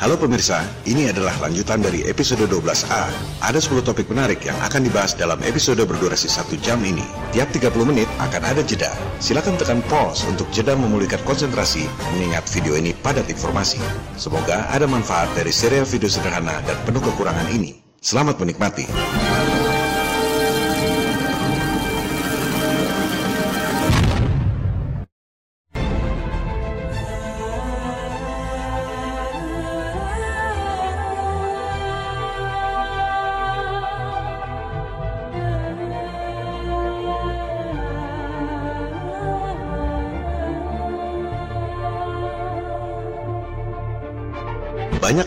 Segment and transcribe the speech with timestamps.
[0.00, 3.12] Halo pemirsa, ini adalah lanjutan dari episode 12A.
[3.44, 7.04] Ada 10 topik menarik yang akan dibahas dalam episode berdurasi 1 jam ini.
[7.36, 8.96] Tiap 30 menit akan ada jeda.
[9.20, 11.84] Silakan tekan pause untuk jeda memulihkan konsentrasi
[12.16, 13.76] mengingat video ini padat informasi.
[14.16, 17.84] Semoga ada manfaat dari serial video sederhana dan penuh kekurangan ini.
[18.00, 18.88] Selamat menikmati.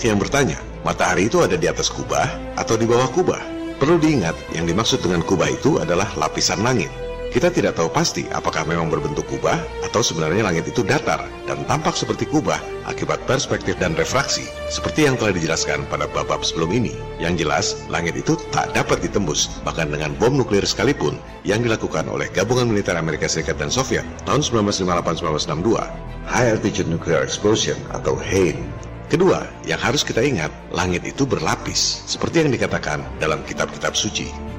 [0.03, 2.27] Banyak yang bertanya, matahari itu ada di atas kubah
[2.59, 3.39] atau di bawah kubah?
[3.79, 6.91] Perlu diingat, yang dimaksud dengan kubah itu adalah lapisan langit.
[7.31, 11.95] Kita tidak tahu pasti apakah memang berbentuk kubah atau sebenarnya langit itu datar dan tampak
[11.95, 16.91] seperti kubah akibat perspektif dan refraksi, seperti yang telah dijelaskan pada bab-bab sebelum ini.
[17.23, 21.15] Yang jelas, langit itu tak dapat ditembus, bahkan dengan bom nuklir sekalipun,
[21.47, 25.79] yang dilakukan oleh gabungan militer Amerika Serikat dan Soviet tahun 1958-1962,
[26.27, 28.91] High Altitude Nuclear Explosion atau HANE.
[29.13, 34.52] Kedua, yang harus kita ingat, langit itu berlapis, seperti yang dikatakan dalam kitab-kitab suci.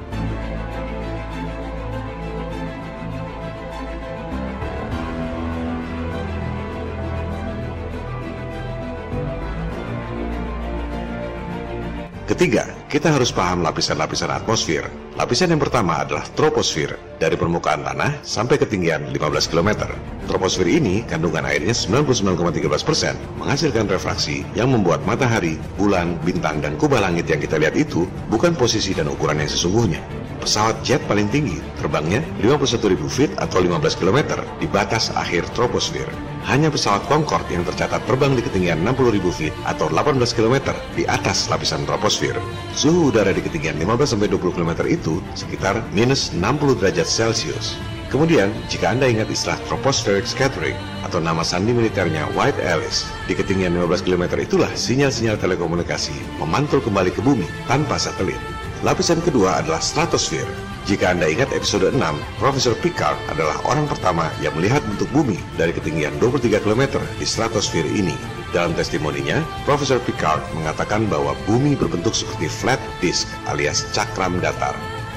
[12.25, 14.81] Ketiga, kita harus paham lapisan-lapisan atmosfer.
[15.13, 19.93] Lapisan yang pertama adalah troposfer, dari permukaan tanah sampai ketinggian 15 km.
[20.25, 27.29] Troposfer ini kandungan airnya 99,13% menghasilkan refraksi yang membuat matahari, bulan, bintang, dan kubah langit
[27.29, 30.24] yang kita lihat itu bukan posisi dan ukuran yang sesungguhnya.
[30.45, 36.05] Pesawat jet paling tinggi, terbangnya 51.000 feet atau 15 km di batas akhir troposfer.
[36.45, 41.49] Hanya pesawat Concorde yang tercatat terbang di ketinggian 60.000 feet atau 18 km di atas
[41.49, 42.37] lapisan troposfer.
[42.77, 47.73] Suhu udara di ketinggian 15-20 km itu sekitar minus 60 derajat Celcius.
[48.13, 53.73] Kemudian, jika Anda ingat istilah tropospheric scattering atau nama sandi militernya White Alice, di ketinggian
[53.73, 58.54] 15 km itulah sinyal-sinyal telekomunikasi memantul kembali ke bumi tanpa satelit.
[58.83, 60.43] Lapisan kedua adalah stratosfer.
[60.83, 61.95] Jika Anda ingat episode 6,
[62.37, 67.87] Profesor Picard adalah orang pertama yang melihat bentuk bumi dari ketinggian 23 km di stratosfer
[67.87, 68.13] ini.
[68.51, 74.75] Dalam testimoninya, Profesor Picard mengatakan bahwa bumi berbentuk seperti flat disk alias cakram datar.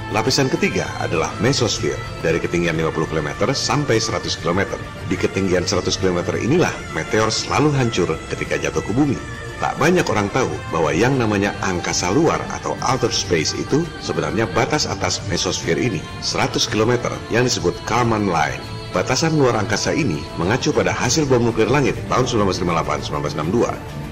[0.08, 4.80] Lapisan ketiga adalah mesosfer dari ketinggian 50 km sampai 100 km.
[5.10, 9.20] Di ketinggian 100 km inilah meteor selalu hancur ketika jatuh ke bumi.
[9.58, 14.86] Tak banyak orang tahu bahwa yang namanya angkasa luar atau outer space itu sebenarnya batas
[14.86, 18.62] atas mesosfer ini, 100 km yang disebut Kármán Line.
[18.94, 24.06] Batasan luar angkasa ini mengacu pada hasil bom nuklir langit tahun 1958-1962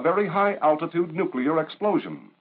[0.00, 2.32] a very high altitude nuclear explosion.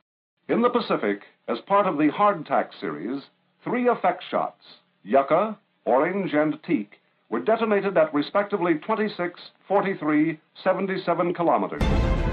[0.50, 3.22] In the Pacific, as part of the Hardtack series,
[3.64, 4.64] three effect shots,
[5.04, 5.56] Yucca,
[5.86, 6.94] Orange, and Teak,
[7.30, 12.29] were detonated at respectively 26, 43, 77 kilometers.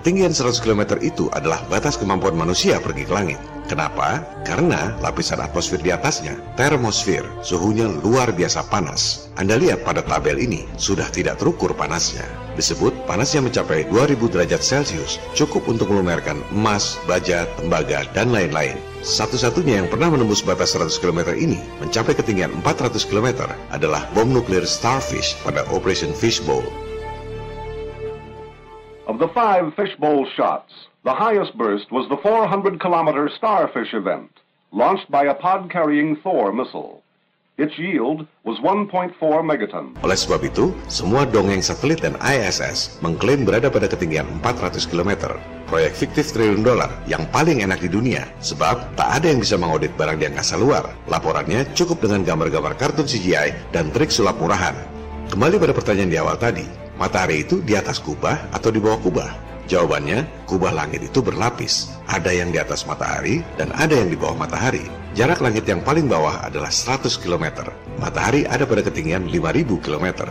[0.00, 3.36] Ketinggian 100 km itu adalah batas kemampuan manusia pergi ke langit.
[3.68, 4.24] Kenapa?
[4.48, 9.28] Karena lapisan atmosfer di atasnya, termosfer, suhunya luar biasa panas.
[9.36, 12.24] Anda lihat pada tabel ini, sudah tidak terukur panasnya.
[12.56, 18.80] Disebut panasnya mencapai 2000 derajat Celcius, cukup untuk melumerkan emas, baja, tembaga, dan lain-lain.
[19.04, 24.64] Satu-satunya yang pernah menembus batas 100 km ini mencapai ketinggian 400 km adalah bom nuklir
[24.64, 26.89] Starfish pada Operation Fishbowl.
[29.10, 30.70] Of the five fishbowl shots,
[31.02, 34.30] the highest burst was the 400 kilometer Starfish event,
[34.70, 37.02] launched by a pod carrying Thor missile.
[37.58, 39.98] Its yield was 1.4 megaton.
[40.06, 45.42] Oleh sebab itu, semua dongeng satelit dan ISS mengklaim berada pada ketinggian 400 km.
[45.66, 49.90] Proyek fiktif triliun dolar yang paling enak di dunia, sebab tak ada yang bisa mengaudit
[49.98, 50.86] barang di angkasa luar.
[51.10, 54.78] Laporannya cukup dengan gambar-gambar kartun CGI dan trik sulap murahan.
[55.34, 59.30] Kembali pada pertanyaan di awal tadi, matahari itu di atas kubah atau di bawah kubah?
[59.72, 61.94] Jawabannya, kubah langit itu berlapis.
[62.10, 64.84] Ada yang di atas matahari dan ada yang di bawah matahari.
[65.16, 67.70] Jarak langit yang paling bawah adalah 100 km.
[67.96, 70.28] Matahari ada pada ketinggian 5000 km.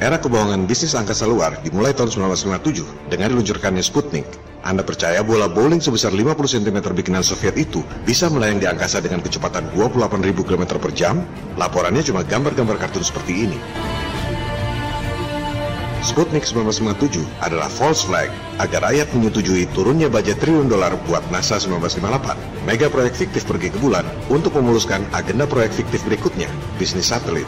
[0.00, 4.24] Era kebohongan bisnis angkasa luar dimulai tahun 1957 dengan diluncurkannya Sputnik.
[4.64, 9.20] Anda percaya bola bowling sebesar 50 cm bikinan Soviet itu bisa melayang di angkasa dengan
[9.20, 11.20] kecepatan 28.000 km per jam?
[11.60, 13.60] Laporannya cuma gambar-gambar kartun seperti ini.
[16.00, 22.64] Sputnik 1957 adalah false flag agar rakyat menyetujui turunnya budget triliun dolar buat NASA 1958.
[22.64, 26.48] Mega proyek fiktif pergi ke bulan untuk memuluskan agenda proyek fiktif berikutnya,
[26.80, 27.44] bisnis satelit.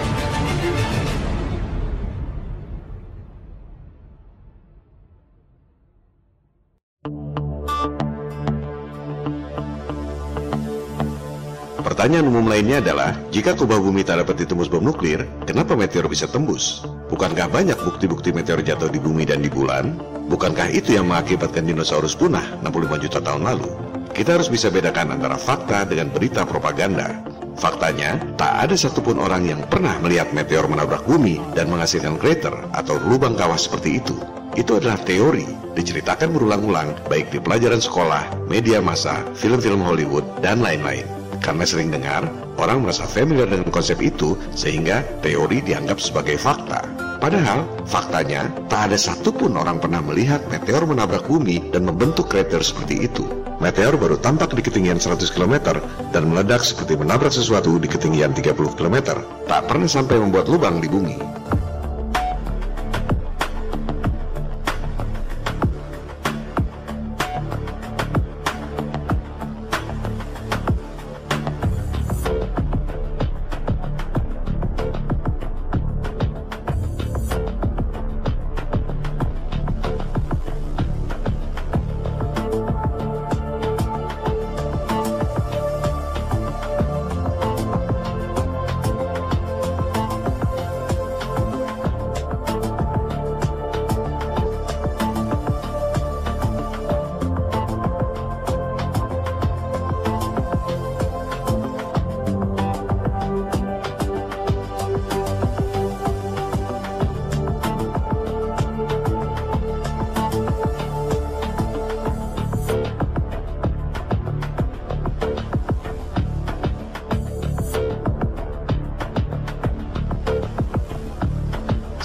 [12.03, 16.27] Pertanyaan umum lainnya adalah, jika kubah bumi tak dapat ditembus bom nuklir, kenapa meteor bisa
[16.27, 16.83] tembus?
[17.07, 20.03] Bukankah banyak bukti-bukti meteor jatuh di bumi dan di bulan?
[20.27, 23.71] Bukankah itu yang mengakibatkan dinosaurus punah 65 juta tahun lalu?
[24.19, 27.23] Kita harus bisa bedakan antara fakta dengan berita propaganda.
[27.55, 32.99] Faktanya, tak ada satupun orang yang pernah melihat meteor menabrak bumi dan menghasilkan krater atau
[32.99, 34.19] lubang kawah seperti itu.
[34.59, 35.47] Itu adalah teori,
[35.79, 41.22] diceritakan berulang-ulang baik di pelajaran sekolah, media massa, film-film Hollywood, dan lain-lain.
[41.43, 42.23] Karena sering dengar,
[42.55, 46.87] orang merasa familiar dengan konsep itu sehingga teori dianggap sebagai fakta.
[47.19, 53.07] Padahal, faktanya tak ada satupun orang pernah melihat meteor menabrak bumi dan membentuk krater seperti
[53.07, 53.27] itu.
[53.63, 55.79] Meteor baru tampak di ketinggian 100 km
[56.11, 59.23] dan meledak seperti menabrak sesuatu di ketinggian 30 km.
[59.47, 61.19] Tak pernah sampai membuat lubang di bumi.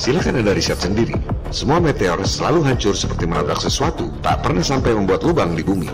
[0.07, 1.19] Silahkan Anda riset sendiri.
[1.51, 5.92] Semua meteor selalu hancur seperti menabrak sesuatu, tak pernah sampai membuat lubang di bumi.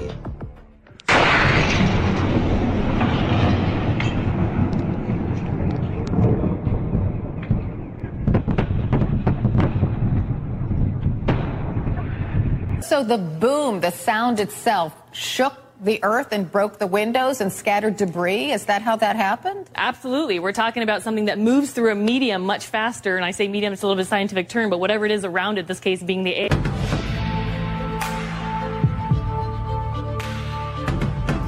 [12.85, 17.97] So the boom, the sound itself, shook the earth and broke the windows and scattered
[17.97, 18.53] debris?
[18.53, 19.62] Is that how that happened?
[19.83, 20.39] Absolutely.
[20.39, 23.19] We're talking about something that moves through a medium much faster.
[23.19, 25.59] And I say medium, it's a little bit scientific term, but whatever it is around
[25.59, 26.55] it, this case being the air.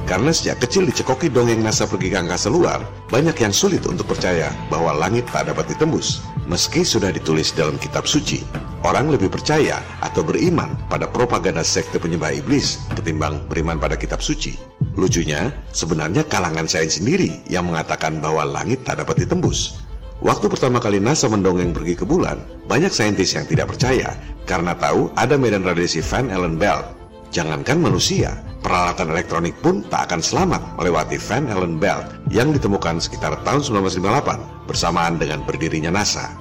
[0.04, 4.52] Karena sejak kecil dicekoki dongeng NASA pergi ke angkasa luar, banyak yang sulit untuk percaya
[4.68, 8.44] bahwa langit tak dapat ditembus, meski sudah ditulis dalam kitab suci.
[8.84, 14.75] Orang lebih percaya atau beriman pada propaganda sekte penyembah iblis ketimbang beriman pada kitab suci.
[14.96, 19.84] Lucunya, sebenarnya kalangan sains sendiri yang mengatakan bahwa langit tak dapat ditembus.
[20.24, 24.16] Waktu pertama kali NASA mendongeng pergi ke bulan, banyak saintis yang tidak percaya
[24.48, 26.96] karena tahu ada medan radiasi Van Allen belt
[27.34, 33.36] Jangankan manusia, peralatan elektronik pun tak akan selamat melewati Van Allen Belt yang ditemukan sekitar
[33.42, 36.32] tahun 1958 bersamaan dengan berdirinya NASA.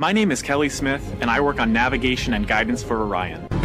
[0.00, 3.61] My name is Kelly Smith, and I work on navigation and guidance for Orion.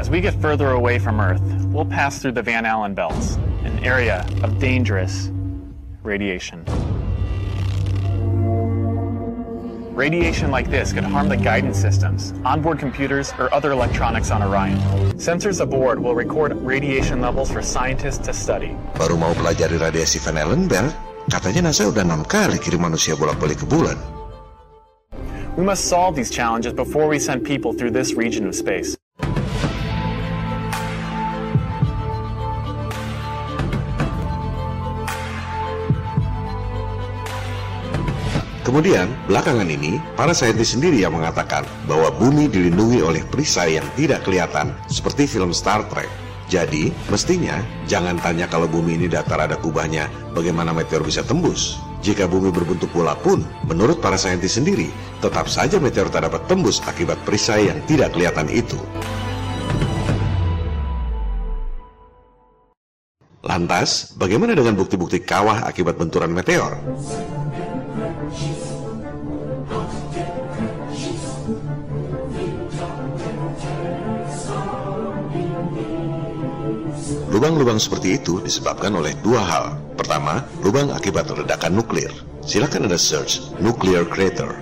[0.00, 3.36] As we get further away from Earth, we'll pass through the Van Allen belts,
[3.68, 5.28] an area of dangerous
[6.00, 6.64] radiation.
[9.92, 14.80] Radiation like this could harm the guidance systems, onboard computers, or other electronics on Orion.
[15.20, 18.72] Sensors aboard will record radiation levels for scientists to study.
[18.96, 20.96] Baru mau pelajari radiasi Van Allen Belt,
[21.28, 24.00] katanya NASA udah enam kali kirim manusia bolak-balik ke bulan.
[25.60, 28.96] We must solve these challenges before we send people through this region of space.
[38.60, 44.20] Kemudian, belakangan ini, para saintis sendiri yang mengatakan bahwa bumi dilindungi oleh perisai yang tidak
[44.28, 46.12] kelihatan seperti film Star Trek.
[46.52, 47.56] Jadi, mestinya
[47.88, 51.80] jangan tanya kalau bumi ini datar ada kubahnya, bagaimana meteor bisa tembus.
[52.04, 54.92] Jika bumi berbentuk bola pun, menurut para saintis sendiri,
[55.24, 58.76] tetap saja meteor tak dapat tembus akibat perisai yang tidak kelihatan itu.
[63.40, 66.76] Lantas, bagaimana dengan bukti-bukti kawah akibat benturan meteor?
[77.40, 79.72] Lubang-lubang seperti itu disebabkan oleh dua hal.
[79.96, 82.12] Pertama, lubang akibat ledakan nuklir.
[82.44, 84.60] Silakan Anda search nuclear crater.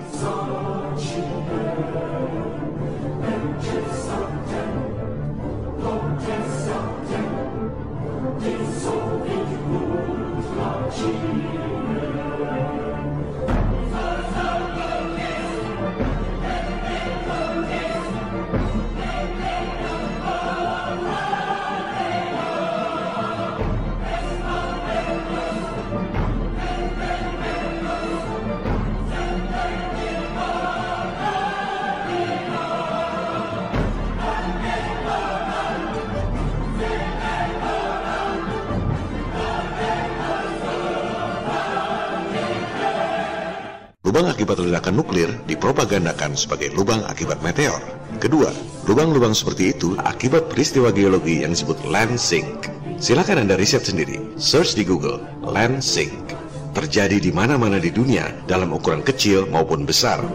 [44.09, 47.77] Lubang akibat ledakan nuklir dipropagandakan sebagai lubang akibat meteor.
[48.17, 48.49] Kedua,
[48.89, 52.73] lubang-lubang seperti itu akibat peristiwa geologi yang disebut land sink.
[52.97, 54.33] Silakan Anda riset sendiri.
[54.33, 56.33] Search di Google, land sink.
[56.73, 60.25] Terjadi di mana-mana di dunia dalam ukuran kecil maupun besar.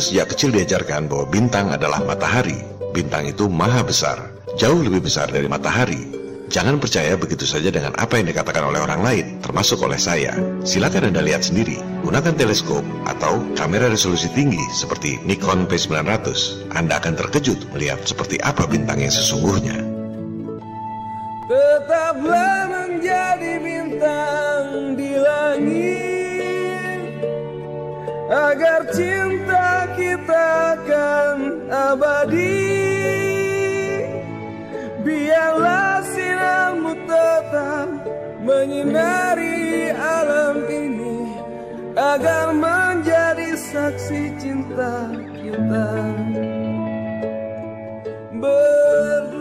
[0.00, 2.58] Sejak kecil diajarkan bahwa bintang adalah matahari.
[2.90, 4.18] Bintang itu maha besar,
[4.58, 6.18] jauh lebih besar dari matahari.
[6.50, 10.34] Jangan percaya begitu saja dengan apa yang dikatakan oleh orang lain, termasuk oleh saya.
[10.66, 11.78] Silakan Anda lihat sendiri.
[12.02, 16.26] Gunakan teleskop atau kamera resolusi tinggi seperti Nikon P900.
[16.74, 19.78] Anda akan terkejut melihat seperti apa bintang yang sesungguhnya.
[21.46, 26.10] Tetaplah menjadi bintang di langit
[28.30, 29.59] Agar cinta
[30.10, 31.36] kita akan
[31.70, 32.66] abadi.
[35.06, 37.88] Biarlah sinarmu tetap
[38.42, 41.30] menyinari alam ini
[41.94, 45.90] Agar menjadi saksi cinta kita.
[48.34, 49.39] Berdua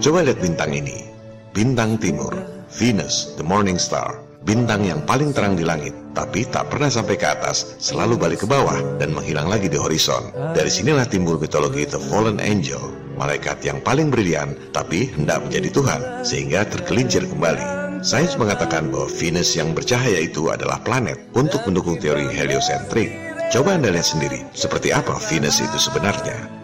[0.00, 1.04] Coba lihat bintang ini.
[1.52, 2.32] Bintang timur,
[2.72, 4.16] Venus, the morning star.
[4.48, 8.48] Bintang yang paling terang di langit, tapi tak pernah sampai ke atas, selalu balik ke
[8.48, 10.32] bawah dan menghilang lagi di horizon.
[10.56, 12.80] Dari sinilah timbul mitologi The Fallen Angel,
[13.20, 18.00] malaikat yang paling brilian, tapi hendak menjadi Tuhan, sehingga tergelincir kembali.
[18.00, 23.12] Sains mengatakan bahwa Venus yang bercahaya itu adalah planet untuk mendukung teori heliosentrik.
[23.52, 26.59] Coba Anda lihat sendiri, seperti apa Venus itu sebenarnya.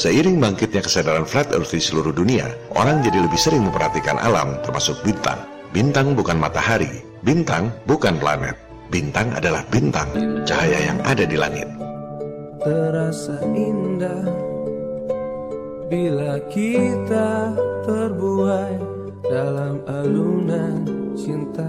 [0.00, 4.96] Seiring bangkitnya kesadaran flat earth di seluruh dunia, orang jadi lebih sering memperhatikan alam termasuk
[5.04, 5.36] bintang.
[5.76, 8.56] Bintang bukan matahari, bintang bukan planet.
[8.88, 10.08] Bintang adalah bintang,
[10.48, 11.68] cahaya yang ada di langit.
[12.64, 14.24] terasa indah
[15.92, 17.52] bila kita
[17.84, 18.80] terbuai
[19.28, 20.80] dalam alunan
[21.12, 21.68] cinta.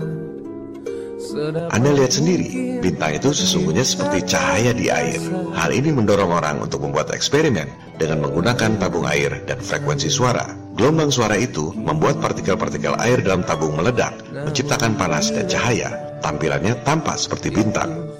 [1.71, 5.21] Anda lihat sendiri, bintang itu sesungguhnya seperti cahaya di air.
[5.53, 10.51] Hal ini mendorong orang untuk membuat eksperimen dengan menggunakan tabung air dan frekuensi suara.
[10.75, 15.89] Gelombang suara itu membuat partikel-partikel air dalam tabung meledak, menciptakan panas dan cahaya.
[16.21, 18.11] Tampilannya tampak seperti bintang.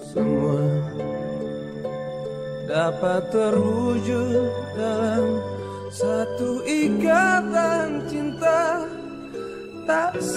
[2.72, 4.48] dapat terwujud
[4.79, 5.43] dalam
[5.91, 8.88] satu ikatan cinta.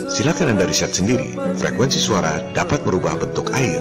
[0.08, 3.80] Silakan Anda riset sendiri, frekuensi suara dapat merubah bentuk air.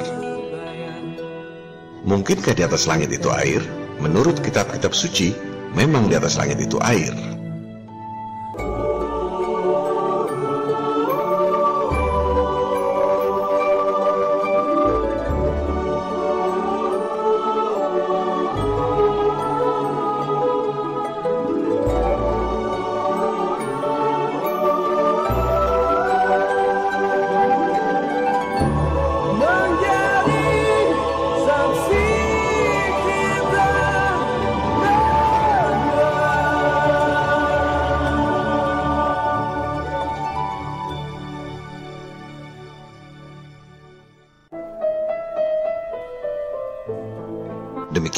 [2.03, 3.63] Mungkinkah di atas langit itu air?
[4.03, 5.31] Menurut kitab-kitab suci,
[5.71, 7.15] memang di atas langit itu air.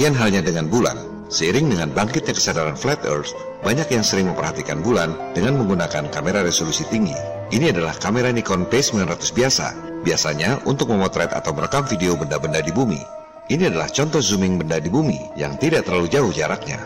[0.05, 0.97] Demikian halnya dengan bulan.
[1.33, 3.33] Seiring dengan bangkitnya kesadaran flat earth,
[3.65, 7.17] banyak yang sering memperhatikan bulan dengan menggunakan kamera resolusi tinggi.
[7.50, 9.74] Ini adalah kamera Nikon P900 biasa,
[10.05, 13.01] biasanya untuk memotret atau merekam video benda-benda di bumi.
[13.50, 16.77] Ini adalah contoh zooming benda di bumi yang tidak terlalu jauh jaraknya.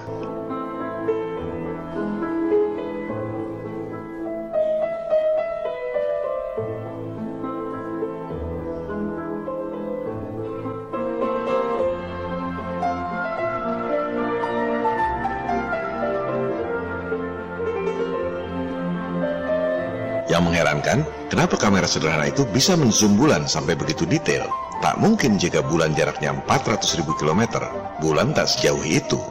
[21.30, 24.50] Kenapa kamera sederhana itu bisa menzoom bulan sampai begitu detail?
[24.82, 27.62] Tak mungkin jika bulan jaraknya 400 ribu kilometer.
[28.02, 29.22] Bulan tak sejauh itu.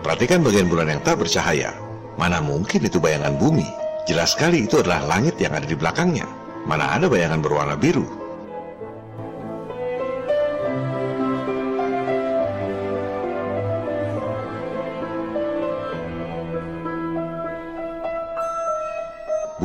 [0.00, 1.74] Perhatikan bagian bulan yang tak bercahaya.
[2.14, 3.66] Mana mungkin itu bayangan bumi?
[4.06, 6.28] Jelas sekali itu adalah langit yang ada di belakangnya.
[6.64, 8.23] Mana ada bayangan berwarna biru?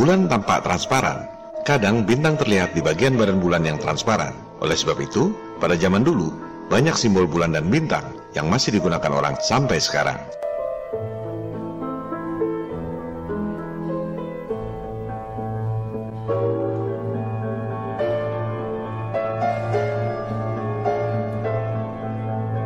[0.09, 1.29] Bulan tampak transparan.
[1.61, 4.33] Kadang bintang terlihat di bagian badan bulan yang transparan.
[4.57, 5.29] Oleh sebab itu,
[5.61, 6.33] pada zaman dulu,
[6.65, 8.01] banyak simbol bulan dan bintang
[8.33, 10.17] yang masih digunakan orang sampai sekarang.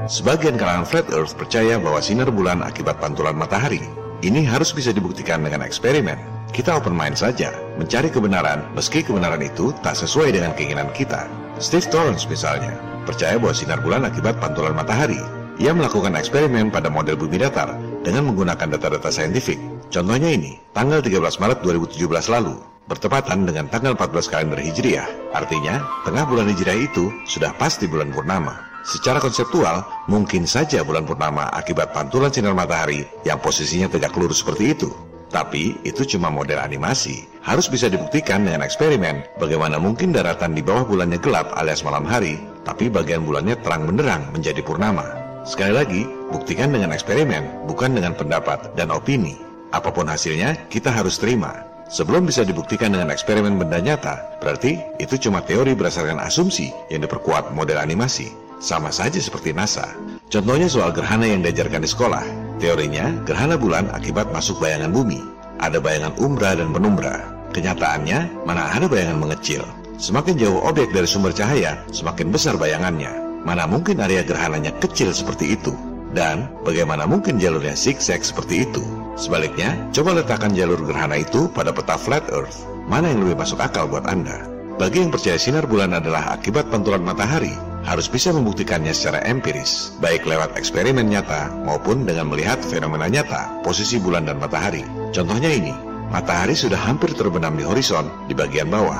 [0.07, 3.83] Sebagian kalangan flat earth percaya bahwa sinar bulan akibat pantulan matahari.
[4.23, 6.32] Ini harus bisa dibuktikan dengan eksperimen.
[6.53, 7.49] Kita open mind saja,
[7.81, 11.25] mencari kebenaran meski kebenaran itu tak sesuai dengan keinginan kita.
[11.57, 12.77] Steve Torrance misalnya,
[13.09, 15.17] percaya bahwa sinar bulan akibat pantulan matahari.
[15.57, 17.73] Ia melakukan eksperimen pada model bumi datar
[18.05, 19.57] dengan menggunakan data-data saintifik.
[19.89, 25.09] Contohnya ini, tanggal 13 Maret 2017 lalu, bertepatan dengan tanggal 14 kalender Hijriah.
[25.33, 28.61] Artinya, tengah bulan Hijriah itu sudah pasti bulan purnama.
[28.85, 34.77] Secara konseptual, mungkin saja bulan purnama akibat pantulan sinar matahari yang posisinya tegak lurus seperti
[34.77, 35.12] itu.
[35.33, 37.25] Tapi itu cuma model animasi.
[37.41, 42.37] Harus bisa dibuktikan dengan eksperimen bagaimana mungkin daratan di bawah bulannya gelap alias malam hari,
[42.61, 45.03] tapi bagian bulannya terang benderang menjadi purnama.
[45.43, 49.35] Sekali lagi, buktikan dengan eksperimen, bukan dengan pendapat dan opini.
[49.73, 51.65] Apa pun hasilnya, kita harus terima.
[51.89, 57.51] Sebelum bisa dibuktikan dengan eksperimen benda nyata, berarti itu cuma teori berdasarkan asumsi yang diperkuat
[57.51, 58.31] model animasi.
[58.63, 59.91] Sama saja seperti NASA.
[60.31, 62.23] Contohnya soal gerhana yang diajarkan di sekolah.
[62.63, 65.19] Teorinya, gerhana bulan akibat masuk bayangan bumi.
[65.59, 67.27] Ada bayangan umbra dan penumbra.
[67.51, 69.67] Kenyataannya, mana ada bayangan mengecil.
[69.99, 73.11] Semakin jauh objek dari sumber cahaya, semakin besar bayangannya.
[73.43, 75.75] Mana mungkin area gerhananya kecil seperti itu.
[76.15, 78.79] Dan bagaimana mungkin jalurnya zigzag seperti itu?
[79.19, 82.63] Sebaliknya, coba letakkan jalur gerhana itu pada peta flat earth.
[82.87, 84.47] Mana yang lebih masuk akal buat Anda?
[84.83, 87.55] Bagi yang percaya sinar bulan adalah akibat pantulan matahari,
[87.87, 93.95] harus bisa membuktikannya secara empiris, baik lewat eksperimen nyata maupun dengan melihat fenomena nyata, posisi
[93.95, 94.83] bulan dan matahari.
[95.15, 95.71] Contohnya ini,
[96.11, 98.99] matahari sudah hampir terbenam di horizon di bagian bawah.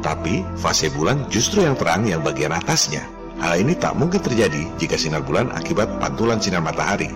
[0.00, 3.04] Tapi, fase bulan justru yang terang yang bagian atasnya.
[3.44, 7.12] Hal ini tak mungkin terjadi jika sinar bulan akibat pantulan sinar matahari.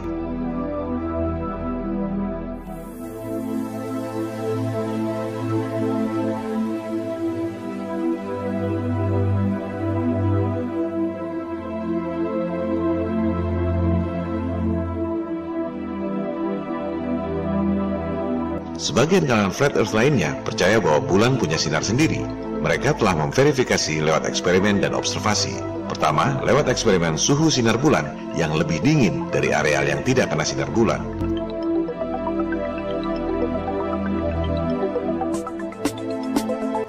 [18.94, 22.22] Sebagian kalangan flat earth lainnya percaya bahwa bulan punya sinar sendiri.
[22.62, 25.50] Mereka telah memverifikasi lewat eksperimen dan observasi.
[25.90, 30.70] Pertama, lewat eksperimen suhu sinar bulan yang lebih dingin dari areal yang tidak kena sinar
[30.70, 31.02] bulan.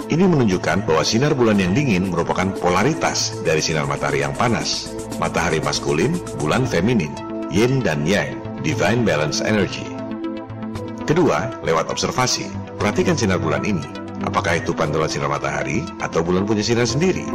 [0.05, 4.93] Ini menunjukkan bahwa sinar bulan yang dingin merupakan polaritas dari sinar matahari yang panas.
[5.17, 7.17] Matahari maskulin, bulan feminin,
[7.49, 9.94] yin dan yang, divine balance energy.
[11.05, 12.49] Kedua, lewat observasi.
[12.81, 13.85] Perhatikan sinar bulan ini.
[14.25, 17.29] Apakah itu pantulan sinar matahari atau bulan punya sinar sendiri?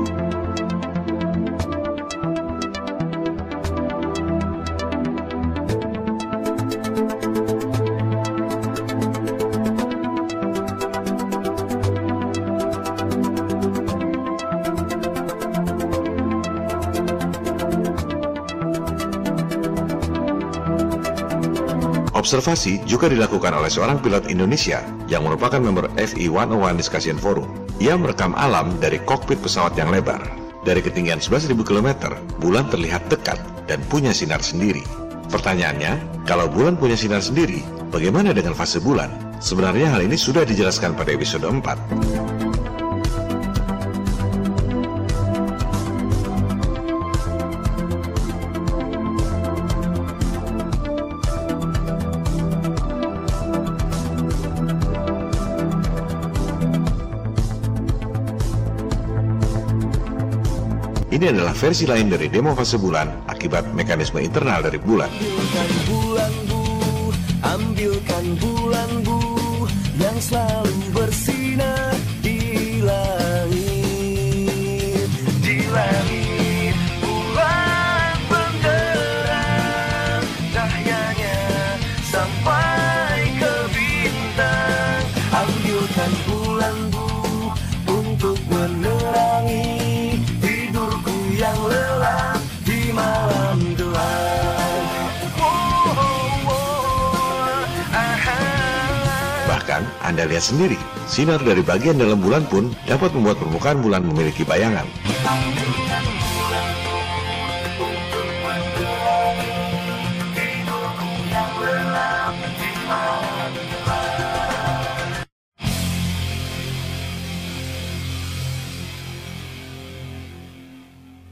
[22.30, 27.50] Observasi juga dilakukan oleh seorang pilot Indonesia yang merupakan member FE101 Discussion Forum.
[27.82, 30.22] Ia merekam alam dari kokpit pesawat yang lebar.
[30.62, 33.34] Dari ketinggian 11.000 km, bulan terlihat dekat
[33.66, 34.86] dan punya sinar sendiri.
[35.26, 39.10] Pertanyaannya, kalau bulan punya sinar sendiri, bagaimana dengan fase bulan?
[39.42, 42.19] Sebenarnya hal ini sudah dijelaskan pada episode 4.
[61.20, 65.12] Ini adalah versi lain dari demo fase bulan akibat mekanisme internal dari bulan.
[65.12, 66.62] Ambilkan bulan bu,
[67.44, 69.20] ambilkan bulan bu
[70.00, 70.72] yang selalu
[99.80, 100.76] Bahkan, Anda lihat sendiri,
[101.08, 104.84] sinar dari bagian dalam bulan pun dapat membuat permukaan bulan memiliki bayangan.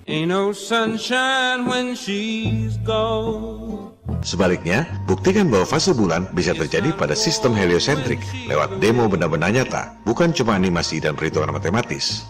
[0.09, 3.98] Ain't no sunshine when she's gone.
[4.19, 8.19] Sebaliknya, buktikan bahwa fase bulan bisa terjadi pada sistem heliosentrik
[8.51, 12.27] lewat demo benda-benda nyata, bukan cuma animasi dan perhitungan matematis.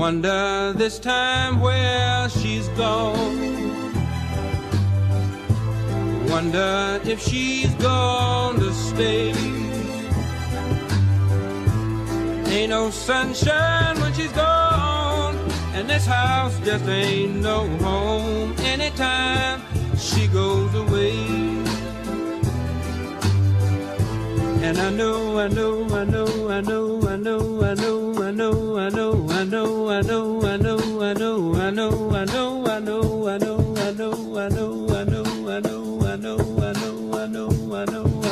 [0.00, 3.59] Wonder this time where she's gone.
[6.30, 9.32] Wonder if she's gonna stay.
[12.54, 15.36] Ain't no sunshine when she's gone,
[15.74, 19.60] and this house just ain't no home anytime
[19.98, 21.16] she goes away.
[24.62, 28.78] And I know, I know, I know, I know, I know, I know, I know,
[28.78, 32.49] I know, I know, I know, I know, I know, I know, I know,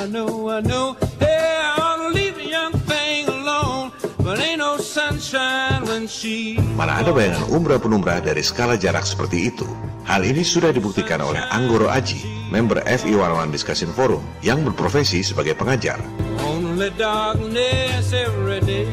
[0.08, 0.96] know, I know.
[1.20, 3.92] Hey, I ought to leave the young thing alone,
[4.24, 6.56] but ain't no sunshine when she.
[6.74, 9.68] Mana ada bayangan umrah penumrah dari skala jarak seperti itu?
[10.08, 16.00] Hal ini sudah dibuktikan oleh Anggoro Aji, member FI11 Discussion Forum, yang berprofesi sebagai pengajar.
[16.40, 18.88] Only darkness every day.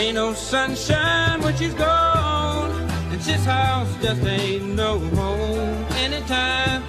[0.00, 2.72] Ain't no sunshine when she's gone,
[3.12, 6.80] and this house just ain't no home anytime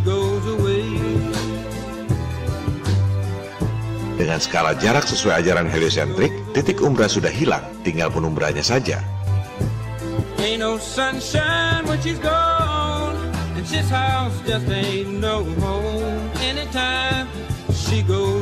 [0.00, 0.88] goes away.
[4.16, 9.02] Dengan skala jarak sesuai ajaran heliosentrik, titik umrah sudah hilang, tinggal penumbrahnya saja.
[10.38, 13.18] Ain't no sunshine when she's gone,
[13.58, 17.26] and this house just ain't no home anytime
[17.74, 18.41] she goes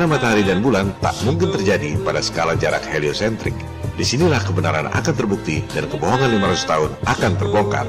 [0.00, 3.52] Gerhana matahari dan bulan tak mungkin terjadi pada skala jarak heliosentrik.
[4.00, 7.84] Di sinilah kebenaran akan terbukti dan kebohongan 500 tahun akan terbongkar.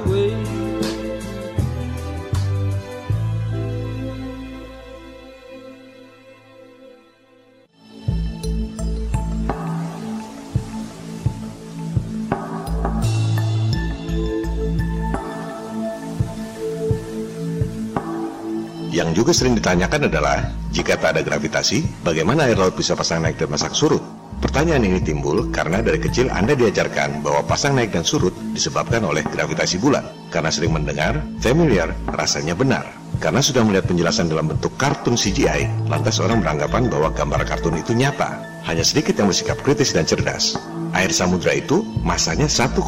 [18.92, 23.36] Yang juga sering ditanyakan adalah, jika tak ada gravitasi, bagaimana air laut bisa pasang naik
[23.36, 24.00] dan masak surut?
[24.40, 29.22] Pertanyaan ini timbul karena dari kecil Anda diajarkan bahwa pasang naik dan surut disebabkan oleh
[29.22, 30.02] gravitasi bulan.
[30.32, 32.88] Karena sering mendengar, familiar, rasanya benar.
[33.20, 37.92] Karena sudah melihat penjelasan dalam bentuk kartun CGI, lantas orang beranggapan bahwa gambar kartun itu
[37.92, 38.64] nyata.
[38.66, 40.56] Hanya sedikit yang bersikap kritis dan cerdas.
[40.96, 42.80] Air samudra itu masanya 1,4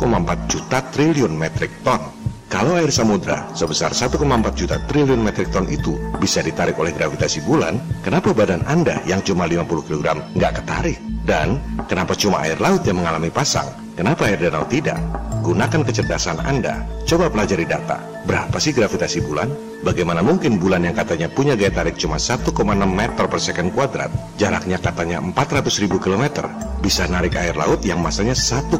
[0.49, 2.22] juta triliun metrik ton.
[2.53, 4.13] Kalau air samudra sebesar 1,4
[4.53, 9.49] juta triliun metrik ton itu bisa ditarik oleh gravitasi bulan, kenapa badan Anda yang cuma
[9.49, 11.01] 50 kg nggak ketarik?
[11.25, 11.57] Dan
[11.89, 13.65] kenapa cuma air laut yang mengalami pasang?
[13.97, 15.01] Kenapa air danau tidak?
[15.41, 16.85] Gunakan kecerdasan Anda.
[17.09, 17.97] Coba pelajari data.
[18.29, 19.49] Berapa sih gravitasi bulan?
[19.81, 22.53] Bagaimana mungkin bulan yang katanya punya gaya tarik cuma 1,6
[22.85, 26.45] meter per second kuadrat, jaraknya katanya 400 ribu kilometer,
[26.85, 28.77] bisa narik air laut yang masanya 1,4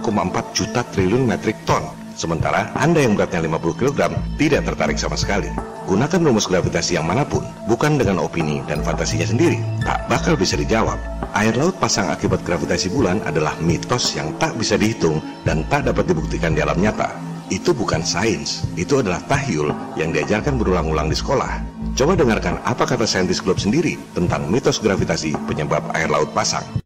[0.54, 2.03] juta triliun metrik ton?
[2.14, 4.00] Sementara Anda yang beratnya 50 kg
[4.38, 5.50] tidak tertarik sama sekali.
[5.90, 9.60] Gunakan rumus gravitasi yang mana pun, bukan dengan opini dan fantasinya sendiri.
[9.84, 10.96] Tak bakal bisa dijawab.
[11.34, 16.06] Air laut pasang akibat gravitasi bulan adalah mitos yang tak bisa dihitung dan tak dapat
[16.06, 17.12] dibuktikan di alam nyata.
[17.52, 21.60] Itu bukan sains, itu adalah tahyul yang diajarkan berulang-ulang di sekolah.
[21.94, 26.83] Coba dengarkan apa kata saintis Globe sendiri tentang mitos gravitasi penyebab air laut pasang.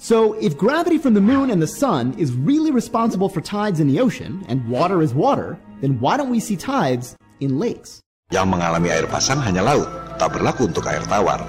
[0.00, 3.86] So, if gravity from the moon and the sun is really responsible for tides in
[3.86, 8.00] the ocean, and water is water, then why don't we see tides in lakes?
[8.32, 9.84] Yang mengalami air pasang hanya laut,
[10.16, 11.44] tak berlaku untuk air tawar.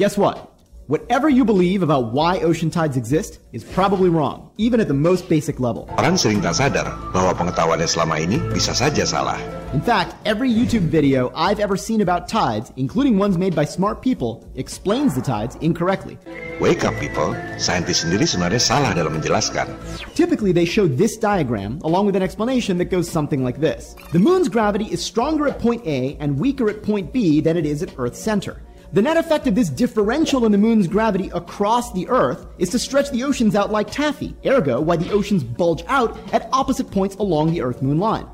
[0.00, 0.51] Guess what?
[0.88, 5.28] Whatever you believe about why ocean tides exist is probably wrong, even at the most
[5.28, 5.86] basic level.
[5.94, 9.38] Orang sering tak sadar bahwa pengetahuannya selama ini bisa saja salah.
[9.70, 14.02] In fact, every YouTube video I've ever seen about tides, including ones made by smart
[14.02, 16.18] people, explains the tides incorrectly.
[16.58, 17.30] Wake up people,
[17.62, 19.70] scientists sendiri sebenarnya salah dalam menjelaskan.
[20.18, 24.18] Typically, they show this diagram along with an explanation that goes something like this The
[24.18, 27.86] moon's gravity is stronger at point A and weaker at point B than it is
[27.86, 28.58] at Earth's center.
[28.92, 32.78] The net effect of this differential in the moon's gravity across the Earth is to
[32.78, 37.16] stretch the oceans out like taffy, ergo, why the oceans bulge out at opposite points
[37.16, 38.28] along the Earth moon line.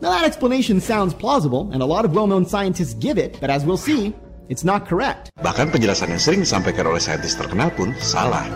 [0.00, 3.50] Now, that explanation sounds plausible, and a lot of well known scientists give it, but
[3.50, 4.14] as we'll see,
[4.48, 5.34] it's not correct.
[5.42, 8.46] Bahkan penjelasan yang sering disampaikan oleh saintis terkenal pun salah.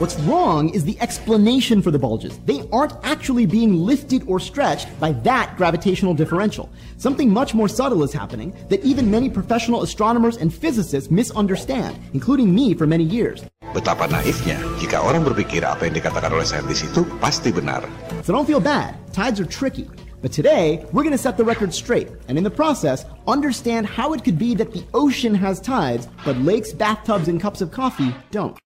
[0.00, 2.38] What's wrong is the explanation for the bulges.
[2.46, 6.70] They aren't actually being lifted or stretched by that gravitational differential.
[6.96, 12.48] Something much more subtle is happening that even many professional astronomers and physicists misunderstand, including
[12.54, 13.44] me for many years.
[13.76, 17.84] Betapa naifnya jika orang berpikir apa yang dikatakan oleh saintis itu pasti benar.
[18.24, 18.96] So don't feel bad.
[19.12, 19.84] Tides are tricky.
[20.24, 24.16] But today, we're going to set the record straight, and in the process, understand how
[24.16, 28.16] it could be that the ocean has tides, but lakes, bathtubs, and cups of coffee
[28.32, 28.56] don't.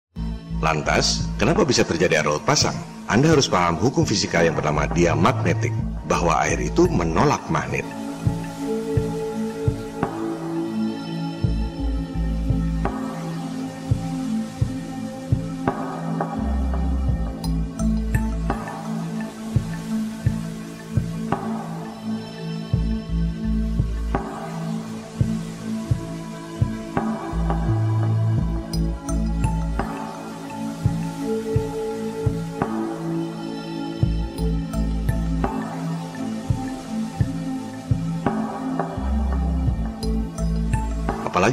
[0.65, 2.73] Lantas, kenapa bisa terjadi air laut pasang?
[3.05, 5.77] Anda harus paham hukum fisika yang bernama diamagnetik,
[6.09, 7.85] bahwa air itu menolak magnet.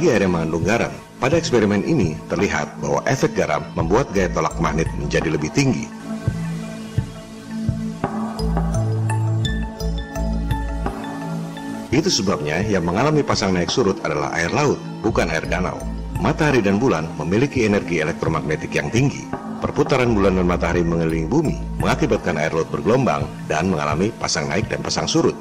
[0.02, 0.92] Apalagi air yang mengandung garam.
[1.22, 5.86] Pada eksperimen ini terlihat bahwa efek garam membuat gaya tolak magnet menjadi lebih tinggi.
[11.94, 15.78] Itu sebabnya yang mengalami pasang naik surut adalah air laut, bukan air danau.
[16.18, 19.22] Matahari dan bulan memiliki energi elektromagnetik yang tinggi.
[19.62, 24.82] Perputaran bulan dan matahari mengelilingi bumi mengakibatkan air laut bergelombang dan mengalami pasang naik dan
[24.82, 25.38] pasang surut.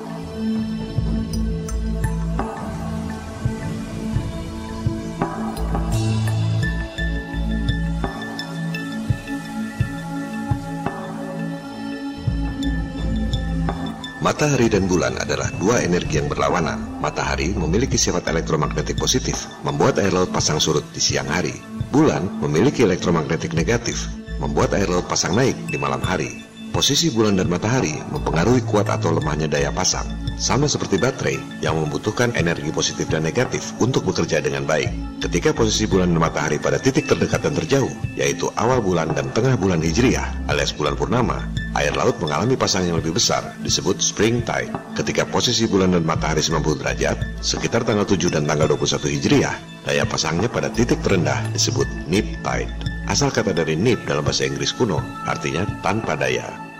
[14.32, 17.04] Matahari dan bulan adalah dua energi yang berlawanan.
[17.04, 21.52] Matahari memiliki sifat elektromagnetik positif, membuat air laut pasang surut di siang hari.
[21.92, 24.08] Bulan memiliki elektromagnetik negatif,
[24.40, 26.48] membuat air laut pasang naik di malam hari.
[26.72, 30.08] Posisi bulan dan matahari mempengaruhi kuat atau lemahnya daya pasang,
[30.42, 34.90] sama seperti baterai yang membutuhkan energi positif dan negatif untuk bekerja dengan baik.
[35.22, 39.54] Ketika posisi bulan dan matahari pada titik terdekat dan terjauh, yaitu awal bulan dan tengah
[39.54, 41.46] bulan Hijriah alias bulan purnama,
[41.78, 44.74] air laut mengalami pasang yang lebih besar, disebut spring tide.
[44.98, 50.04] Ketika posisi bulan dan matahari 90 derajat, sekitar tanggal 7 dan tanggal 21 Hijriah, daya
[50.10, 52.74] pasangnya pada titik terendah disebut neap tide.
[53.06, 56.71] Asal kata dari nip dalam bahasa Inggris kuno, artinya tanpa daya.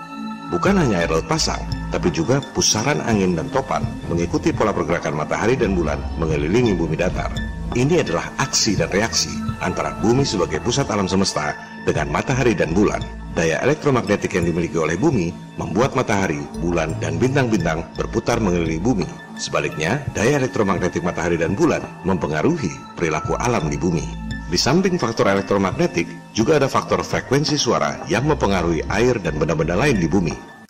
[0.52, 5.56] Bukan hanya air laut pasang, tapi juga pusaran angin dan topan mengikuti pola pergerakan matahari
[5.56, 7.32] dan bulan mengelilingi bumi datar.
[7.72, 9.32] Ini adalah aksi dan reaksi
[9.64, 11.56] antara bumi sebagai pusat alam semesta
[11.88, 13.00] dengan matahari dan bulan.
[13.32, 19.08] Daya elektromagnetik yang dimiliki oleh bumi membuat matahari, bulan, dan bintang-bintang berputar mengelilingi bumi.
[19.40, 24.31] Sebaliknya, daya elektromagnetik matahari dan bulan mempengaruhi perilaku alam di bumi.
[24.52, 29.96] Di samping faktor elektromagnetik, juga ada faktor frekuensi suara yang mempengaruhi air dan benda-benda lain
[29.96, 30.61] di bumi.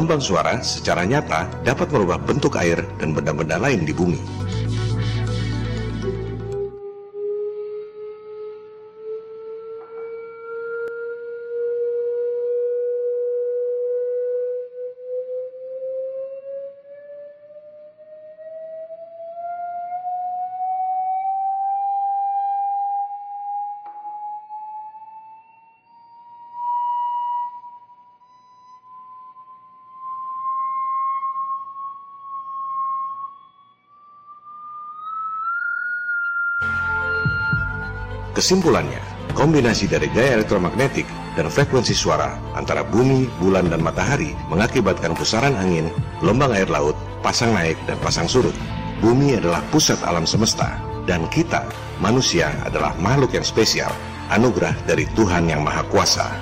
[0.00, 4.16] Gelombang suara secara nyata dapat merubah bentuk air dan benda-benda lain di bumi.
[38.40, 39.04] Kesimpulannya,
[39.36, 41.04] kombinasi dari gaya elektromagnetik
[41.36, 45.92] dan frekuensi suara antara bumi, bulan, dan matahari mengakibatkan pusaran angin,
[46.24, 48.56] gelombang air laut, pasang naik, dan pasang surut.
[49.04, 51.68] Bumi adalah pusat alam semesta, dan kita,
[52.00, 53.92] manusia, adalah makhluk yang spesial,
[54.32, 56.32] anugerah dari Tuhan Yang Maha Kuasa.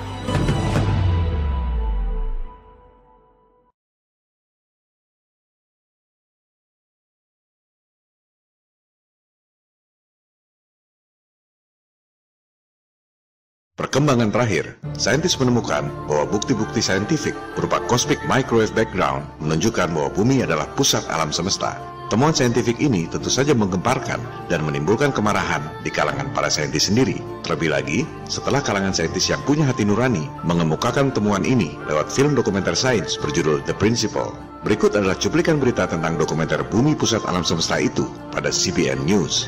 [13.79, 20.67] Perkembangan terakhir, saintis menemukan bahwa bukti-bukti saintifik berupa cosmic microwave background menunjukkan bahwa bumi adalah
[20.75, 21.79] pusat alam semesta.
[22.11, 24.19] Temuan saintifik ini tentu saja menggemparkan
[24.51, 27.23] dan menimbulkan kemarahan di kalangan para saintis sendiri.
[27.47, 32.75] Terlebih lagi, setelah kalangan saintis yang punya hati nurani mengemukakan temuan ini lewat film dokumenter
[32.75, 34.35] sains berjudul The Principle.
[34.59, 39.47] Berikut adalah cuplikan berita tentang dokumenter Bumi Pusat Alam Semesta itu pada CBN News.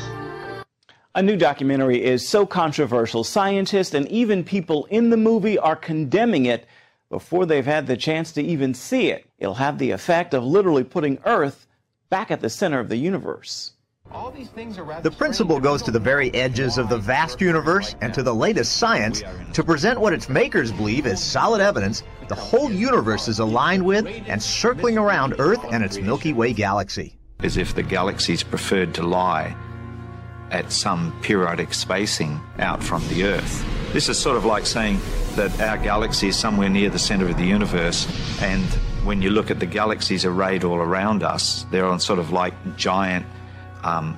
[1.14, 6.46] A new documentary is so controversial, scientists and even people in the movie are condemning
[6.46, 6.66] it
[7.10, 9.26] before they've had the chance to even see it.
[9.38, 11.66] It'll have the effect of literally putting Earth
[12.08, 13.72] back at the center of the universe.
[14.10, 18.76] The principle goes to the very edges of the vast universe and to the latest
[18.76, 19.22] science
[19.52, 24.06] to present what its makers believe is solid evidence the whole universe is aligned with
[24.26, 27.18] and circling around Earth and its Milky Way galaxy.
[27.40, 29.54] As if the galaxies preferred to lie
[30.52, 33.64] at some periodic spacing out from the Earth.
[33.92, 35.00] This is sort of like saying
[35.36, 38.06] that our galaxy is somewhere near the center of the universe,
[38.40, 38.64] and
[39.04, 42.54] when you look at the galaxies arrayed all around us, they're on sort of like
[42.76, 43.26] giant
[43.82, 44.16] um,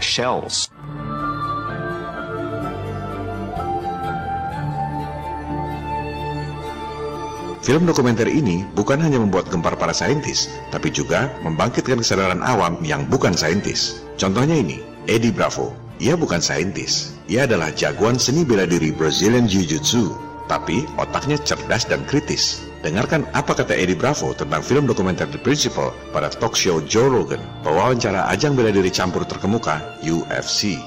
[0.00, 0.70] shells.
[7.60, 13.04] Film dokumenter ini bukan hanya membuat gempar para saintis, tapi juga membangkitkan kesadaran awam yang
[13.06, 14.00] bukan saintis.
[14.16, 15.74] Contohnya ini, Eddie Bravo.
[15.98, 20.14] Ia bukan saintis, ia adalah jagoan seni bela diri Brazilian Jiu-Jitsu,
[20.46, 22.62] tapi otaknya cerdas dan kritis.
[22.86, 27.42] Dengarkan apa kata Eddie Bravo tentang film dokumenter The Principle pada talk show Joe Rogan,
[27.66, 30.78] pewawancara ajang bela diri campur terkemuka UFC.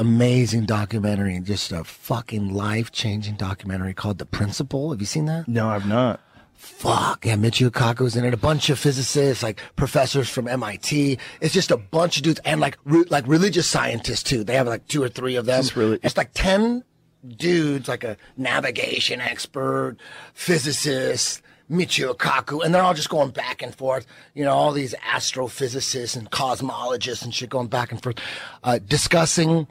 [0.00, 4.90] amazing documentary, just a fucking life changing documentary called The Principle.
[4.90, 5.46] Have you seen that?
[5.46, 6.20] No, I've not.
[6.60, 7.24] Fuck.
[7.24, 8.34] Yeah, Michio Kaku Kaku's in it.
[8.34, 11.18] A bunch of physicists, like professors from MIT.
[11.40, 14.44] It's just a bunch of dudes and like, re- like religious scientists too.
[14.44, 15.62] They have like two or three of them.
[15.62, 16.84] Just really- it's like 10
[17.26, 19.96] dudes, like a navigation expert,
[20.34, 24.04] physicist, Michio Kaku, and they're all just going back and forth.
[24.34, 28.18] You know, all these astrophysicists and cosmologists and shit going back and forth,
[28.64, 29.66] uh, discussing,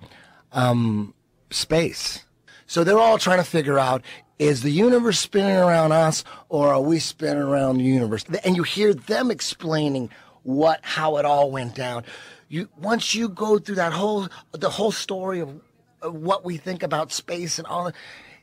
[0.53, 1.13] um,
[1.51, 2.23] space.
[2.69, 4.03] So they're all trying to figure out
[4.37, 8.23] is the universe spinning around us or are we spinning around the universe?
[8.43, 10.11] And you hear them explaining
[10.43, 12.03] what how it all went down.
[12.47, 15.59] You once you go through that whole the whole story of,
[16.03, 17.95] of what we think about space and all that,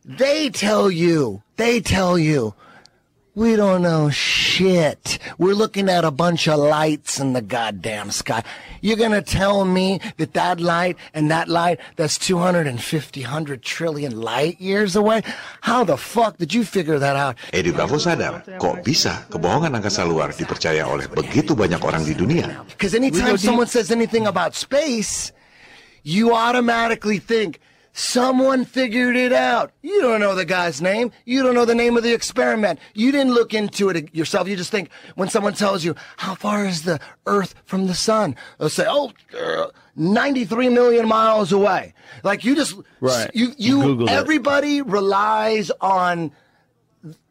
[0.05, 2.53] they tell you, they tell you
[3.37, 4.11] we don't know.
[4.61, 8.43] We're looking at a bunch of lights in the goddamn sky.
[8.81, 12.73] You're gonna tell me that that light and that light that's 250,
[13.21, 15.23] 100 trillion light years away?
[15.61, 17.37] How the fuck did you figure that out?
[17.53, 22.65] Eddie Bravo sadar, kok bisa kebohongan angkasa luar dipercaya oleh begitu banyak orang di dunia.
[22.73, 25.33] Because anytime someone says anything about space,
[26.07, 27.61] you automatically think
[27.99, 29.73] someone figured it out.
[29.83, 31.11] You don't know the guy's name.
[31.25, 32.79] You don't know the name of the experiment.
[32.95, 34.47] You didn't look into it yourself.
[34.49, 38.37] You just think when someone tells you, how far is the earth from the sun?
[38.59, 41.95] They'll say, oh, uh, 93 million miles away.
[42.23, 43.31] Like you just, Right.
[43.35, 44.11] you, you, Googled it.
[44.11, 46.33] everybody relies on